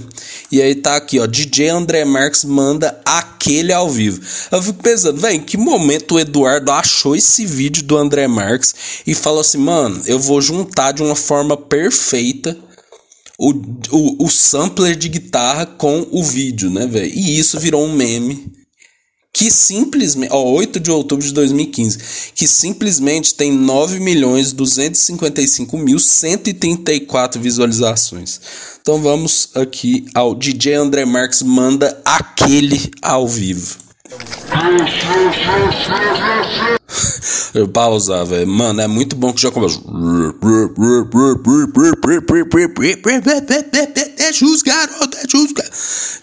E 0.52 0.60
aí 0.60 0.74
tá 0.74 0.96
aqui, 0.96 1.20
ó. 1.20 1.28
DJ 1.28 1.70
André 1.70 2.04
Marques 2.06 2.44
manda 2.44 3.00
aquele 3.06 3.72
ao 3.72 3.88
vivo. 3.88 4.20
Eu 4.52 4.62
fico 4.64 4.82
pensando, 4.82 5.22
velho, 5.22 5.36
em 5.36 5.40
que 5.40 5.58
momento 5.58 6.16
o 6.16 6.20
Eduardo 6.20 6.72
achou 6.72 7.16
esse 7.16 7.46
vídeo 7.46 7.84
do 7.84 7.96
André 7.96 8.28
Marques 8.28 8.74
e 9.06 9.14
falou 9.14 9.42
assim, 9.42 9.60
mano, 9.60 10.02
eu 10.08 10.18
vou 10.18 10.42
juntar 10.42 10.92
de 10.92 11.04
uma 11.04 11.16
forma 11.16 11.56
perfeita 11.56 12.58
o, 13.38 13.52
o, 13.92 14.26
o 14.26 14.30
sampler 14.30 14.96
de 14.96 15.10
guitarra 15.10 15.66
com 15.66 16.08
o 16.12 16.24
vídeo, 16.24 16.70
né, 16.70 16.88
velho? 16.88 17.12
E 17.14 17.38
isso 17.38 17.60
virou 17.60 17.86
um 17.86 17.94
meme 17.94 18.52
que 19.38 19.52
simplesmente, 19.52 20.34
ó, 20.34 20.44
8 20.44 20.80
de 20.80 20.90
outubro 20.90 21.24
de 21.24 21.32
2015, 21.32 22.00
que 22.34 22.48
simplesmente 22.48 23.36
tem 23.36 23.52
9 23.52 24.00
milhões 24.00 24.52
255 24.52 25.78
mil 25.78 26.00
134 26.00 27.40
visualizações. 27.40 28.42
Então 28.82 29.00
vamos 29.00 29.50
aqui 29.54 30.08
ao 30.16 30.34
DJ 30.34 30.74
André 30.74 31.06
Marques 31.06 31.44
manda 31.44 32.02
aquele 32.04 32.90
ao 33.00 33.28
vivo. 33.28 33.87
Eu 37.54 37.68
pausar, 37.68 38.26
velho. 38.26 38.48
Mano, 38.48 38.82
é 38.82 38.88
muito 38.88 39.16
bom 39.16 39.32
que 39.34 39.42
já 39.42 39.52
começa. 39.52 39.80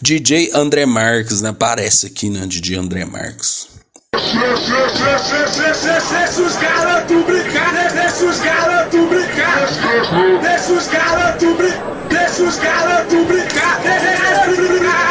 DJ 0.01 0.51
André 0.55 0.87
Marques, 0.87 1.42
né? 1.42 1.51
Aparece 1.51 2.07
aqui, 2.07 2.31
né? 2.31 2.47
DJ 2.47 2.77
André 2.77 3.05
Marques. 3.05 3.66
Deixa 4.12 4.33
os 6.42 6.57
garotos 6.57 7.25
brincar, 7.25 7.92
deixa 7.92 8.25
os 8.25 8.40
garotos 8.40 9.09
brincar. 9.09 9.68
Deixa 10.40 10.73
os 10.73 10.87
garotos 10.87 11.57
brincar, 11.57 12.07
deixa 12.09 12.42
os 12.44 12.57
garotos 12.59 13.27
brincar. 13.27 13.83
Deixa 13.83 14.05
os 14.05 14.16
garotos 14.16 14.47
brincar. 14.57 15.05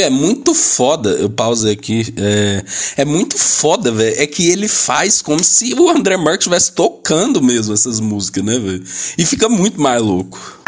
É 0.00 0.10
muito 0.10 0.54
foda. 0.54 1.10
Eu 1.10 1.30
pausei 1.30 1.72
aqui. 1.72 2.14
É, 2.16 2.64
é 2.98 3.04
muito 3.04 3.38
foda, 3.38 3.90
velho. 3.92 4.14
É 4.18 4.26
que 4.26 4.48
ele 4.48 4.68
faz 4.68 5.20
como 5.20 5.42
se 5.42 5.74
o 5.74 5.90
André 5.90 6.16
Marques 6.16 6.46
estivesse 6.46 6.72
tocando 6.72 7.42
mesmo 7.42 7.74
essas 7.74 8.00
músicas, 8.00 8.44
né, 8.44 8.58
velho? 8.58 8.82
E 9.18 9.26
fica 9.26 9.48
muito 9.48 9.80
mais 9.80 10.00
louco. 10.00 10.60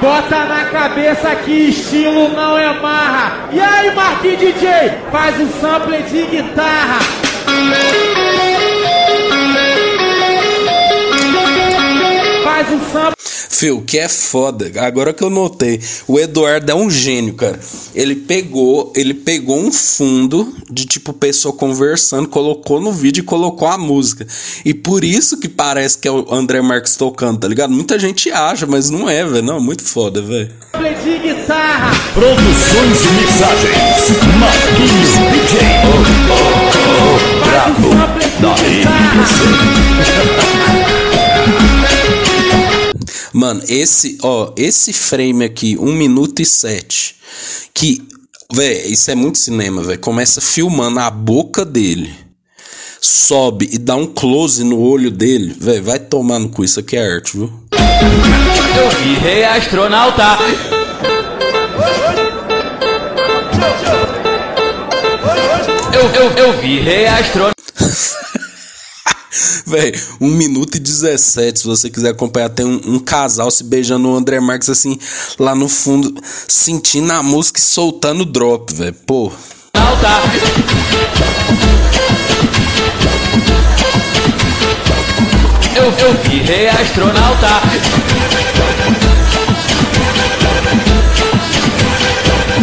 Bota 0.00 0.46
na 0.46 0.64
cabeça 0.64 1.36
que 1.36 1.68
estilo 1.68 2.30
não 2.30 2.56
é 2.56 2.72
marra. 2.80 3.50
E 3.52 3.60
aí, 3.60 3.94
Marquinhos 3.94 4.38
DJ, 4.38 4.70
faz 5.12 5.38
o 5.38 5.46
sample 5.60 6.02
de 6.04 6.24
guitarra. 6.24 6.98
Faz 12.42 12.72
o 12.72 12.78
sample. 12.90 13.19
Fio, 13.60 13.82
que 13.82 13.98
é 13.98 14.08
foda. 14.08 14.72
Agora 14.80 15.12
que 15.12 15.22
eu 15.22 15.28
notei, 15.28 15.78
o 16.08 16.18
Eduardo 16.18 16.72
é 16.72 16.74
um 16.74 16.88
gênio, 16.90 17.34
cara. 17.34 17.60
Ele 17.94 18.14
pegou, 18.14 18.90
ele 18.96 19.12
pegou 19.12 19.58
um 19.60 19.70
fundo 19.70 20.56
de 20.70 20.86
tipo 20.86 21.12
pessoa 21.12 21.52
conversando, 21.52 22.26
colocou 22.26 22.80
no 22.80 22.90
vídeo 22.90 23.20
e 23.20 23.24
colocou 23.24 23.68
a 23.68 23.76
música. 23.76 24.26
E 24.64 24.72
por 24.72 25.04
isso 25.04 25.38
que 25.38 25.46
parece 25.46 25.98
que 25.98 26.08
é 26.08 26.10
o 26.10 26.24
André 26.32 26.62
Marques 26.62 26.96
tocando, 26.96 27.40
tá 27.40 27.48
ligado? 27.48 27.70
Muita 27.70 27.98
gente 27.98 28.32
acha, 28.32 28.66
mas 28.66 28.88
não 28.88 29.10
é, 29.10 29.22
velho. 29.26 29.42
Não, 29.42 29.60
muito 29.60 29.84
foda, 29.84 30.22
velho. 30.22 30.50
Produções 32.14 33.04
e 33.04 33.12
mixagens. 33.12 34.08
Marquinhos 34.38 35.18
DJ. 35.32 35.60
Oh, 35.84 36.00
oh, 36.32 36.48
oh, 38.42 38.54
MPC. 39.20 40.59
Mano, 43.32 43.62
esse, 43.68 44.18
ó, 44.22 44.52
esse 44.56 44.92
frame 44.92 45.44
aqui, 45.44 45.76
1 45.78 45.92
minuto 45.92 46.42
e 46.42 46.46
7, 46.46 47.14
que, 47.72 48.02
velho, 48.52 48.90
isso 48.90 49.08
é 49.10 49.14
muito 49.14 49.38
cinema, 49.38 49.82
velho. 49.82 50.00
Começa 50.00 50.40
filmando 50.40 50.98
a 50.98 51.08
boca 51.10 51.64
dele, 51.64 52.12
sobe 53.00 53.68
e 53.72 53.78
dá 53.78 53.94
um 53.94 54.06
close 54.06 54.64
no 54.64 54.80
olho 54.80 55.12
dele, 55.12 55.54
velho, 55.56 55.84
vai 55.84 56.00
tomar 56.00 56.40
no 56.40 56.48
cu, 56.48 56.64
isso 56.64 56.80
aqui 56.80 56.96
é 56.96 57.14
arte, 57.14 57.36
viu? 57.36 57.52
Eu 57.72 58.90
virei 59.04 59.44
astronauta. 59.44 60.38
Eu, 65.92 66.22
eu, 66.22 66.30
eu 66.36 66.60
virei 66.60 67.06
astronauta. 67.06 67.59
Véi, 69.70 69.94
1 70.20 70.26
minuto 70.26 70.74
e 70.74 70.80
17. 70.80 71.60
Se 71.60 71.64
você 71.64 71.88
quiser 71.88 72.08
acompanhar, 72.08 72.48
tem 72.48 72.66
um, 72.66 72.80
um, 72.86 72.98
casal 72.98 73.48
se 73.52 73.62
beijando 73.62 74.08
o 74.08 74.16
André 74.16 74.40
Marques 74.40 74.68
assim, 74.68 74.98
lá 75.38 75.54
no 75.54 75.68
fundo, 75.68 76.12
sentindo 76.48 77.12
a 77.12 77.22
música 77.22 77.60
e 77.60 77.62
soltando 77.62 78.22
o 78.22 78.24
drop, 78.24 78.74
velho. 78.74 78.96
Pô. 79.06 79.30
Eu, 85.76 85.84
eu 85.84 86.14
virei 86.24 86.68
astronauta. 86.68 87.48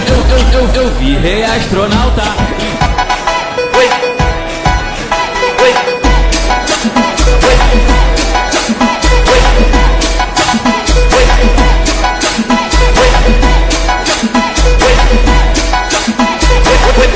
Eu, 0.10 0.18
eu, 0.38 0.84
eu, 0.84 0.84
eu 0.84 1.56
astronauta. 1.56 2.67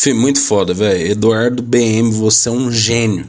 Fih, 0.00 0.14
muito 0.14 0.40
foda, 0.40 0.72
velho. 0.72 1.10
Eduardo 1.10 1.60
BM, 1.60 2.12
você 2.12 2.48
é 2.48 2.52
um 2.52 2.70
gênio. 2.70 3.26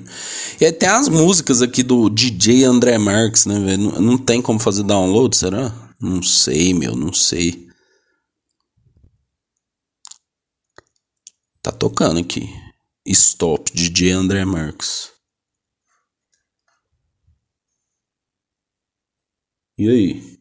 E 0.62 0.71
tem 0.71 0.88
as 0.88 1.10
músicas 1.10 1.63
aqui 1.63 1.82
do 1.82 2.08
DJ 2.12 2.63
André 2.63 2.95
Marques, 2.99 3.47
né, 3.47 3.60
velho? 3.60 3.91
Não, 3.91 4.01
não 4.01 4.17
tem 4.19 4.39
como 4.39 4.60
fazer 4.60 4.84
download, 4.84 5.36
será? 5.36 5.73
Não 5.99 6.21
sei, 6.21 6.75
meu, 6.75 6.95
não 6.95 7.12
sei. 7.12 7.67
Tá 11.63 11.71
tocando 11.71 12.19
aqui. 12.19 12.47
Stop, 13.03 13.71
DJ 13.73 14.12
André 14.12 14.45
Marques. 14.45 15.10
E 19.75 19.89
aí? 19.89 20.39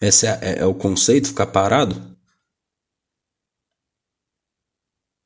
Esse 0.00 0.26
é, 0.26 0.38
é, 0.42 0.58
é 0.58 0.66
o 0.66 0.74
conceito, 0.74 1.28
ficar 1.28 1.46
parado? 1.46 2.09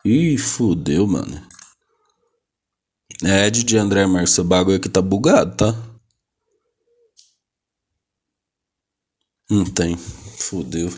Ih, 0.06 0.36
fudeu, 0.36 1.06
mano. 1.06 1.42
É, 3.22 3.48
DJ 3.48 3.78
André 3.78 4.06
Marques, 4.06 4.36
o 4.36 4.44
bagulho 4.44 4.76
aqui 4.76 4.88
tá 4.88 5.00
bugado, 5.00 5.56
tá? 5.56 5.74
Não 9.48 9.64
tem. 9.64 9.96
Fudeu. 9.96 10.90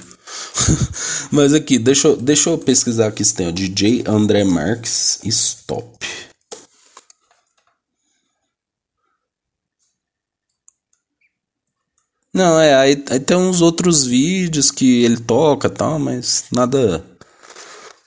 Mas 1.31 1.55
aqui, 1.55 1.79
deixa 1.79 2.09
eu, 2.09 2.17
deixa 2.17 2.51
eu 2.51 2.59
pesquisar 2.59 3.07
aqui 3.07 3.25
se 3.25 3.35
tem, 3.35 3.47
ó. 3.47 3.53
DJ 3.53 4.03
André 4.09 4.43
Marques, 4.43 5.21
stop. 5.25 6.05
Não, 12.35 12.61
é, 12.61 12.75
aí, 12.75 13.05
aí 13.09 13.21
tem 13.21 13.37
uns 13.37 13.61
outros 13.63 14.05
vídeos 14.05 14.71
que 14.73 15.05
ele 15.05 15.19
toca 15.19 15.69
e 15.69 15.71
tal, 15.71 15.99
mas 15.99 16.45
nada 16.53 17.03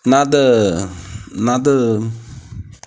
nada 0.06 0.90
nada 1.32 2.02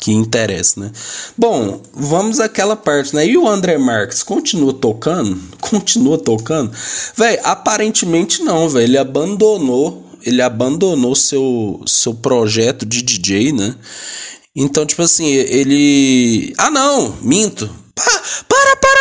que 0.02 0.10
interessa, 0.12 0.80
né? 0.80 0.90
Bom, 1.38 1.80
vamos 1.94 2.40
àquela 2.40 2.74
parte, 2.74 3.14
né? 3.14 3.24
E 3.24 3.38
o 3.38 3.46
André 3.48 3.78
Marques 3.78 4.22
continua 4.24 4.72
tocando? 4.72 5.40
Continua 5.62 6.18
tocando? 6.18 6.72
Véi, 7.16 7.38
aparentemente 7.44 8.42
não, 8.42 8.68
velho. 8.68 8.84
Ele 8.84 8.98
abandonou, 8.98 10.04
ele 10.24 10.42
abandonou 10.42 11.14
seu 11.14 11.80
seu 11.86 12.14
projeto 12.14 12.84
de 12.84 13.00
DJ, 13.00 13.52
né? 13.52 13.76
Então, 14.56 14.84
tipo 14.84 15.02
assim, 15.02 15.26
ele. 15.26 16.52
Ah, 16.58 16.70
não, 16.70 17.16
minto. 17.22 17.70
Para, 17.94 18.22
para, 18.48 18.76
para. 18.76 18.91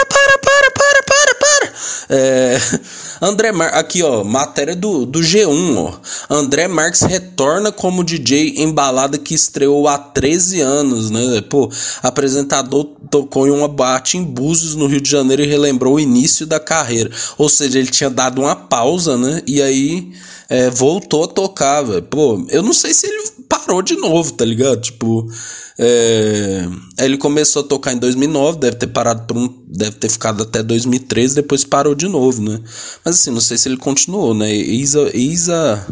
É. 2.10 2.58
André 3.22 3.52
Mar 3.52 3.74
aqui 3.74 4.02
ó, 4.02 4.24
matéria 4.24 4.76
do, 4.76 5.06
do 5.06 5.20
G1, 5.20 5.78
ó. 5.78 5.94
André 6.30 6.68
Marques 6.68 7.02
retorna 7.02 7.72
como 7.72 8.04
DJ 8.04 8.56
em 8.58 8.72
balada 8.72 9.18
que 9.18 9.34
estreou 9.34 9.88
há 9.88 9.98
13 9.98 10.62
anos, 10.62 11.10
né? 11.10 11.42
Pô, 11.42 11.72
apresentador 12.02 12.86
tocou 13.10 13.48
em 13.48 13.52
uma 13.52 13.68
boate 13.68 14.18
em 14.18 14.24
Búzios, 14.24 14.76
no 14.76 14.88
Rio 14.88 15.02
de 15.02 15.10
Janeiro 15.10 15.44
e 15.44 15.48
relembrou 15.48 15.96
o 15.96 16.00
início 16.00 16.46
da 16.46 16.60
carreira. 16.60 17.12
Ou 17.38 17.50
seja, 17.50 17.78
ele 17.78 17.92
tinha 17.92 18.10
dado 18.10 18.42
uma 18.42 18.56
pausa, 18.56 19.18
né? 19.18 19.42
E 19.46 19.62
aí 19.62 20.12
é, 20.50 20.70
voltou 20.70 21.24
a 21.24 21.28
tocar, 21.28 21.82
velho. 21.82 22.02
Pô, 22.04 22.46
eu 22.50 22.64
não 22.64 22.74
sei 22.74 22.94
se 22.94 23.08
ele 23.08 23.24
parou 23.52 23.82
de 23.82 23.98
novo, 23.98 24.32
tá 24.32 24.46
ligado? 24.46 24.80
Tipo, 24.80 25.30
é, 25.78 26.66
ele 27.00 27.18
começou 27.18 27.62
a 27.62 27.66
tocar 27.68 27.92
em 27.92 27.98
2009, 27.98 28.60
deve 28.60 28.78
ter 28.78 28.88
parado 28.88 29.24
por 29.28 29.38
um, 29.38 29.54
deve 29.68 29.98
ter 29.98 30.10
ficado 30.10 30.44
até 30.44 30.64
2013, 30.64 31.36
depois 31.36 31.66
parou 31.66 31.94
de 31.94 32.08
novo, 32.08 32.42
né? 32.42 32.62
Mas 33.04 33.16
assim, 33.16 33.30
não 33.30 33.42
sei 33.42 33.58
se 33.58 33.68
ele 33.68 33.76
continuou, 33.76 34.34
né? 34.34 34.50
Eis 34.50 34.96
a, 34.96 35.02
eis 35.14 35.50
a, 35.50 35.86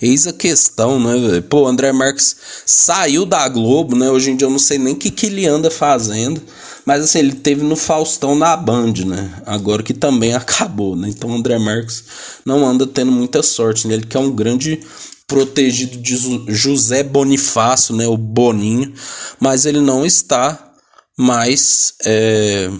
eis 0.00 0.26
a 0.26 0.32
questão, 0.32 0.98
né? 0.98 1.42
Pô, 1.42 1.66
André 1.66 1.92
Marques 1.92 2.36
saiu 2.64 3.26
da 3.26 3.46
Globo, 3.50 3.94
né? 3.94 4.10
Hoje 4.10 4.30
em 4.30 4.36
dia 4.36 4.46
eu 4.46 4.50
não 4.50 4.58
sei 4.58 4.78
nem 4.78 4.94
o 4.94 4.96
que, 4.96 5.10
que 5.10 5.26
ele 5.26 5.46
anda 5.46 5.70
fazendo. 5.70 6.40
Mas 6.86 7.02
assim, 7.02 7.18
ele 7.18 7.32
teve 7.32 7.62
no 7.64 7.76
Faustão 7.76 8.34
na 8.34 8.56
Band, 8.56 8.92
né? 9.06 9.42
Agora 9.44 9.82
que 9.82 9.92
também 9.92 10.32
acabou, 10.36 10.96
né? 10.96 11.08
Então 11.10 11.30
o 11.30 11.34
André 11.34 11.58
Marques 11.58 12.04
não 12.46 12.66
anda 12.66 12.86
tendo 12.86 13.12
muita 13.12 13.42
sorte, 13.42 13.86
né? 13.86 13.94
Ele 13.94 14.06
que 14.06 14.16
é 14.16 14.20
um 14.20 14.30
grande 14.30 14.80
protegido 15.26 15.96
de 15.98 16.16
José 16.48 17.02
Bonifácio, 17.02 17.94
né, 17.94 18.06
o 18.06 18.16
Boninho, 18.16 18.92
mas 19.40 19.66
ele 19.66 19.80
não 19.80 20.04
está 20.04 20.72
mais 21.16 21.94
é, 22.04 22.70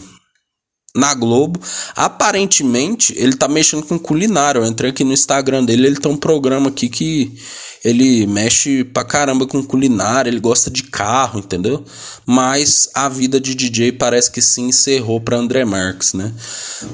na 0.97 1.13
Globo. 1.13 1.61
Aparentemente, 1.97 3.15
ele 3.17 3.35
tá 3.35 3.49
mexendo 3.49 3.85
com 3.85 3.99
culinária. 3.99 4.61
Eu 4.61 4.67
entrei 4.67 4.91
aqui 4.91 5.03
no 5.03 5.13
Instagram 5.13 5.65
dele, 5.65 5.87
ele 5.87 6.01
tem 6.01 6.11
um 6.11 6.17
programa 6.17 6.69
aqui 6.69 6.89
que 6.89 7.33
ele 7.85 8.27
mexe 8.27 8.83
pra 8.83 9.05
caramba 9.05 9.47
com 9.47 9.63
culinária, 9.63 10.31
ele 10.31 10.41
gosta 10.41 10.71
de 10.71 10.85
carro, 10.85 11.41
entendeu? 11.41 11.85
Mas 12.25 12.89
a 12.95 13.11
vida 13.11 13.39
de 13.39 13.55
DJ 13.55 13.93
parece 13.93 14.31
que 14.31 14.41
se 14.41 14.63
encerrou 14.63 15.21
para 15.21 15.37
André 15.37 15.67
Marques, 15.67 16.15
né? 16.15 16.33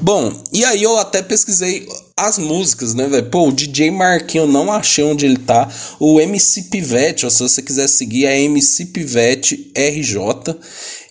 Bom, 0.01 0.33
e 0.53 0.65
aí 0.65 0.83
eu 0.83 0.99
até 0.99 1.23
pesquisei 1.23 1.87
as 2.17 2.39
músicas, 2.39 2.93
né, 2.93 3.07
velho? 3.07 3.27
Pô, 3.27 3.49
o 3.49 3.53
DJ 3.53 3.93
Marquinho, 3.93 4.45
eu 4.45 4.49
não 4.49 4.73
achei 4.73 5.05
onde 5.05 5.25
ele 5.25 5.39
tá. 5.39 5.69
O 6.01 6.21
MC 6.21 6.65
Pivete, 6.65 7.25
ó, 7.25 7.31
se 7.31 7.41
você 7.41 7.63
quiser 7.63 7.89
seguir, 7.89 8.27
é 8.27 8.41
MC 8.43 8.87
Pivete 8.87 9.73
RJ. 9.77 10.19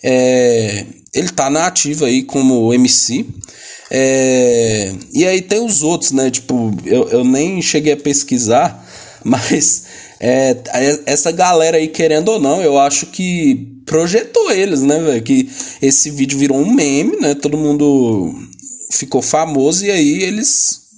É, 0.02 0.84
ele 1.12 1.28
tá 1.28 1.50
na 1.50 1.66
ativa 1.66 2.06
aí 2.06 2.22
como 2.22 2.72
MC. 2.72 3.26
É, 3.90 4.92
e 5.12 5.26
aí 5.26 5.42
tem 5.42 5.60
os 5.64 5.82
outros, 5.82 6.12
né? 6.12 6.30
Tipo, 6.30 6.72
eu, 6.84 7.08
eu 7.08 7.24
nem 7.24 7.60
cheguei 7.60 7.92
a 7.92 7.96
pesquisar, 7.96 8.86
mas 9.24 9.84
é, 10.20 10.56
essa 11.06 11.32
galera 11.32 11.76
aí, 11.76 11.88
querendo 11.88 12.28
ou 12.28 12.38
não, 12.38 12.62
eu 12.62 12.78
acho 12.78 13.06
que 13.06 13.66
projetou 13.84 14.52
eles, 14.52 14.82
né, 14.82 15.00
velho? 15.00 15.22
Que 15.22 15.50
esse 15.82 16.10
vídeo 16.10 16.38
virou 16.38 16.58
um 16.58 16.72
meme, 16.72 17.16
né? 17.16 17.34
Todo 17.34 17.58
mundo 17.58 18.32
ficou 18.92 19.22
famoso 19.22 19.84
e 19.84 19.90
aí 19.90 20.22
eles 20.22 20.89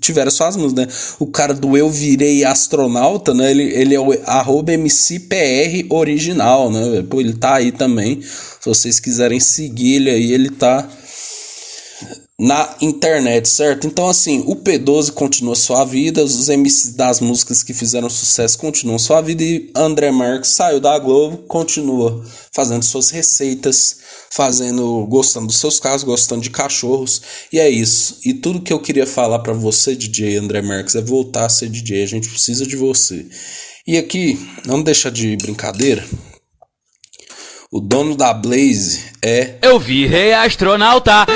tiveram 0.00 0.30
suas 0.30 0.56
músicas, 0.56 0.86
né? 0.86 0.92
O 1.18 1.26
cara 1.26 1.54
do 1.54 1.76
Eu 1.76 1.90
Virei 1.90 2.44
Astronauta, 2.44 3.34
né? 3.34 3.50
Ele, 3.50 3.64
ele 3.64 3.94
é 3.94 4.00
o 4.00 4.12
arroba 4.26 4.72
MCPR 4.72 5.86
original, 5.90 6.70
né? 6.70 7.04
Pô, 7.08 7.20
ele 7.20 7.34
tá 7.34 7.56
aí 7.56 7.70
também. 7.72 8.20
Se 8.22 8.66
vocês 8.66 8.98
quiserem 8.98 9.40
seguir 9.40 9.96
ele 9.96 10.10
aí, 10.10 10.32
ele 10.32 10.50
tá 10.50 10.88
na 12.38 12.76
internet, 12.80 13.48
certo? 13.48 13.86
Então, 13.86 14.08
assim, 14.08 14.42
o 14.46 14.56
P12 14.56 15.12
continua 15.12 15.54
sua 15.54 15.84
vida, 15.84 16.24
os 16.24 16.48
MCs 16.48 16.94
das 16.94 17.20
músicas 17.20 17.62
que 17.62 17.72
fizeram 17.72 18.10
sucesso 18.10 18.58
continuam 18.58 18.98
sua 18.98 19.20
vida 19.20 19.42
e 19.44 19.70
André 19.74 20.10
Marques 20.10 20.50
saiu 20.50 20.80
da 20.80 20.98
Globo, 20.98 21.38
continua 21.46 22.24
fazendo 22.52 22.84
suas 22.84 23.10
receitas, 23.10 23.98
fazendo, 24.32 25.06
gostando 25.06 25.46
dos 25.46 25.58
seus 25.58 25.78
carros, 25.78 26.02
gostando 26.02 26.42
de 26.42 26.50
cachorros, 26.50 27.22
e 27.52 27.60
é 27.60 27.70
isso. 27.70 28.18
E 28.24 28.34
tudo 28.34 28.60
que 28.60 28.72
eu 28.72 28.80
queria 28.80 29.06
falar 29.06 29.38
para 29.38 29.52
você, 29.52 29.94
DJ 29.94 30.36
André 30.36 30.60
Marques, 30.60 30.96
é 30.96 31.00
voltar 31.00 31.46
a 31.46 31.48
ser 31.48 31.68
DJ, 31.68 32.02
a 32.02 32.06
gente 32.06 32.28
precisa 32.28 32.66
de 32.66 32.74
você. 32.74 33.26
E 33.86 33.96
aqui, 33.96 34.40
não 34.66 34.82
deixa 34.82 35.08
de 35.08 35.36
brincadeira, 35.36 36.04
o 37.70 37.80
dono 37.80 38.16
da 38.16 38.34
Blaze 38.34 39.12
é. 39.22 39.54
Eu 39.62 39.78
vi 39.78 40.06
rei 40.06 40.32
astronauta. 40.32 41.26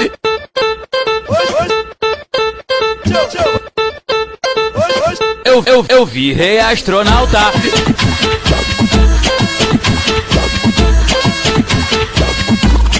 Eu, 5.44 5.64
eu, 5.66 5.86
eu 5.88 6.06
vi 6.06 6.32
rei 6.32 6.60
astronauta. 6.60 7.52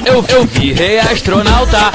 Eu, 0.07 0.25
eu 0.29 0.47
vi 0.47 0.73
rei 0.73 0.99
astronauta. 0.99 1.93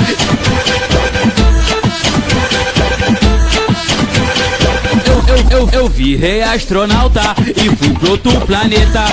Eu, 5.06 5.58
eu, 5.58 5.70
eu, 5.74 5.90
vi 5.90 6.16
rei 6.16 6.44
astronauta 6.44 7.36
e 7.48 7.76
fui 7.76 7.90
pro 7.96 8.12
outro 8.12 8.40
planeta. 8.42 9.02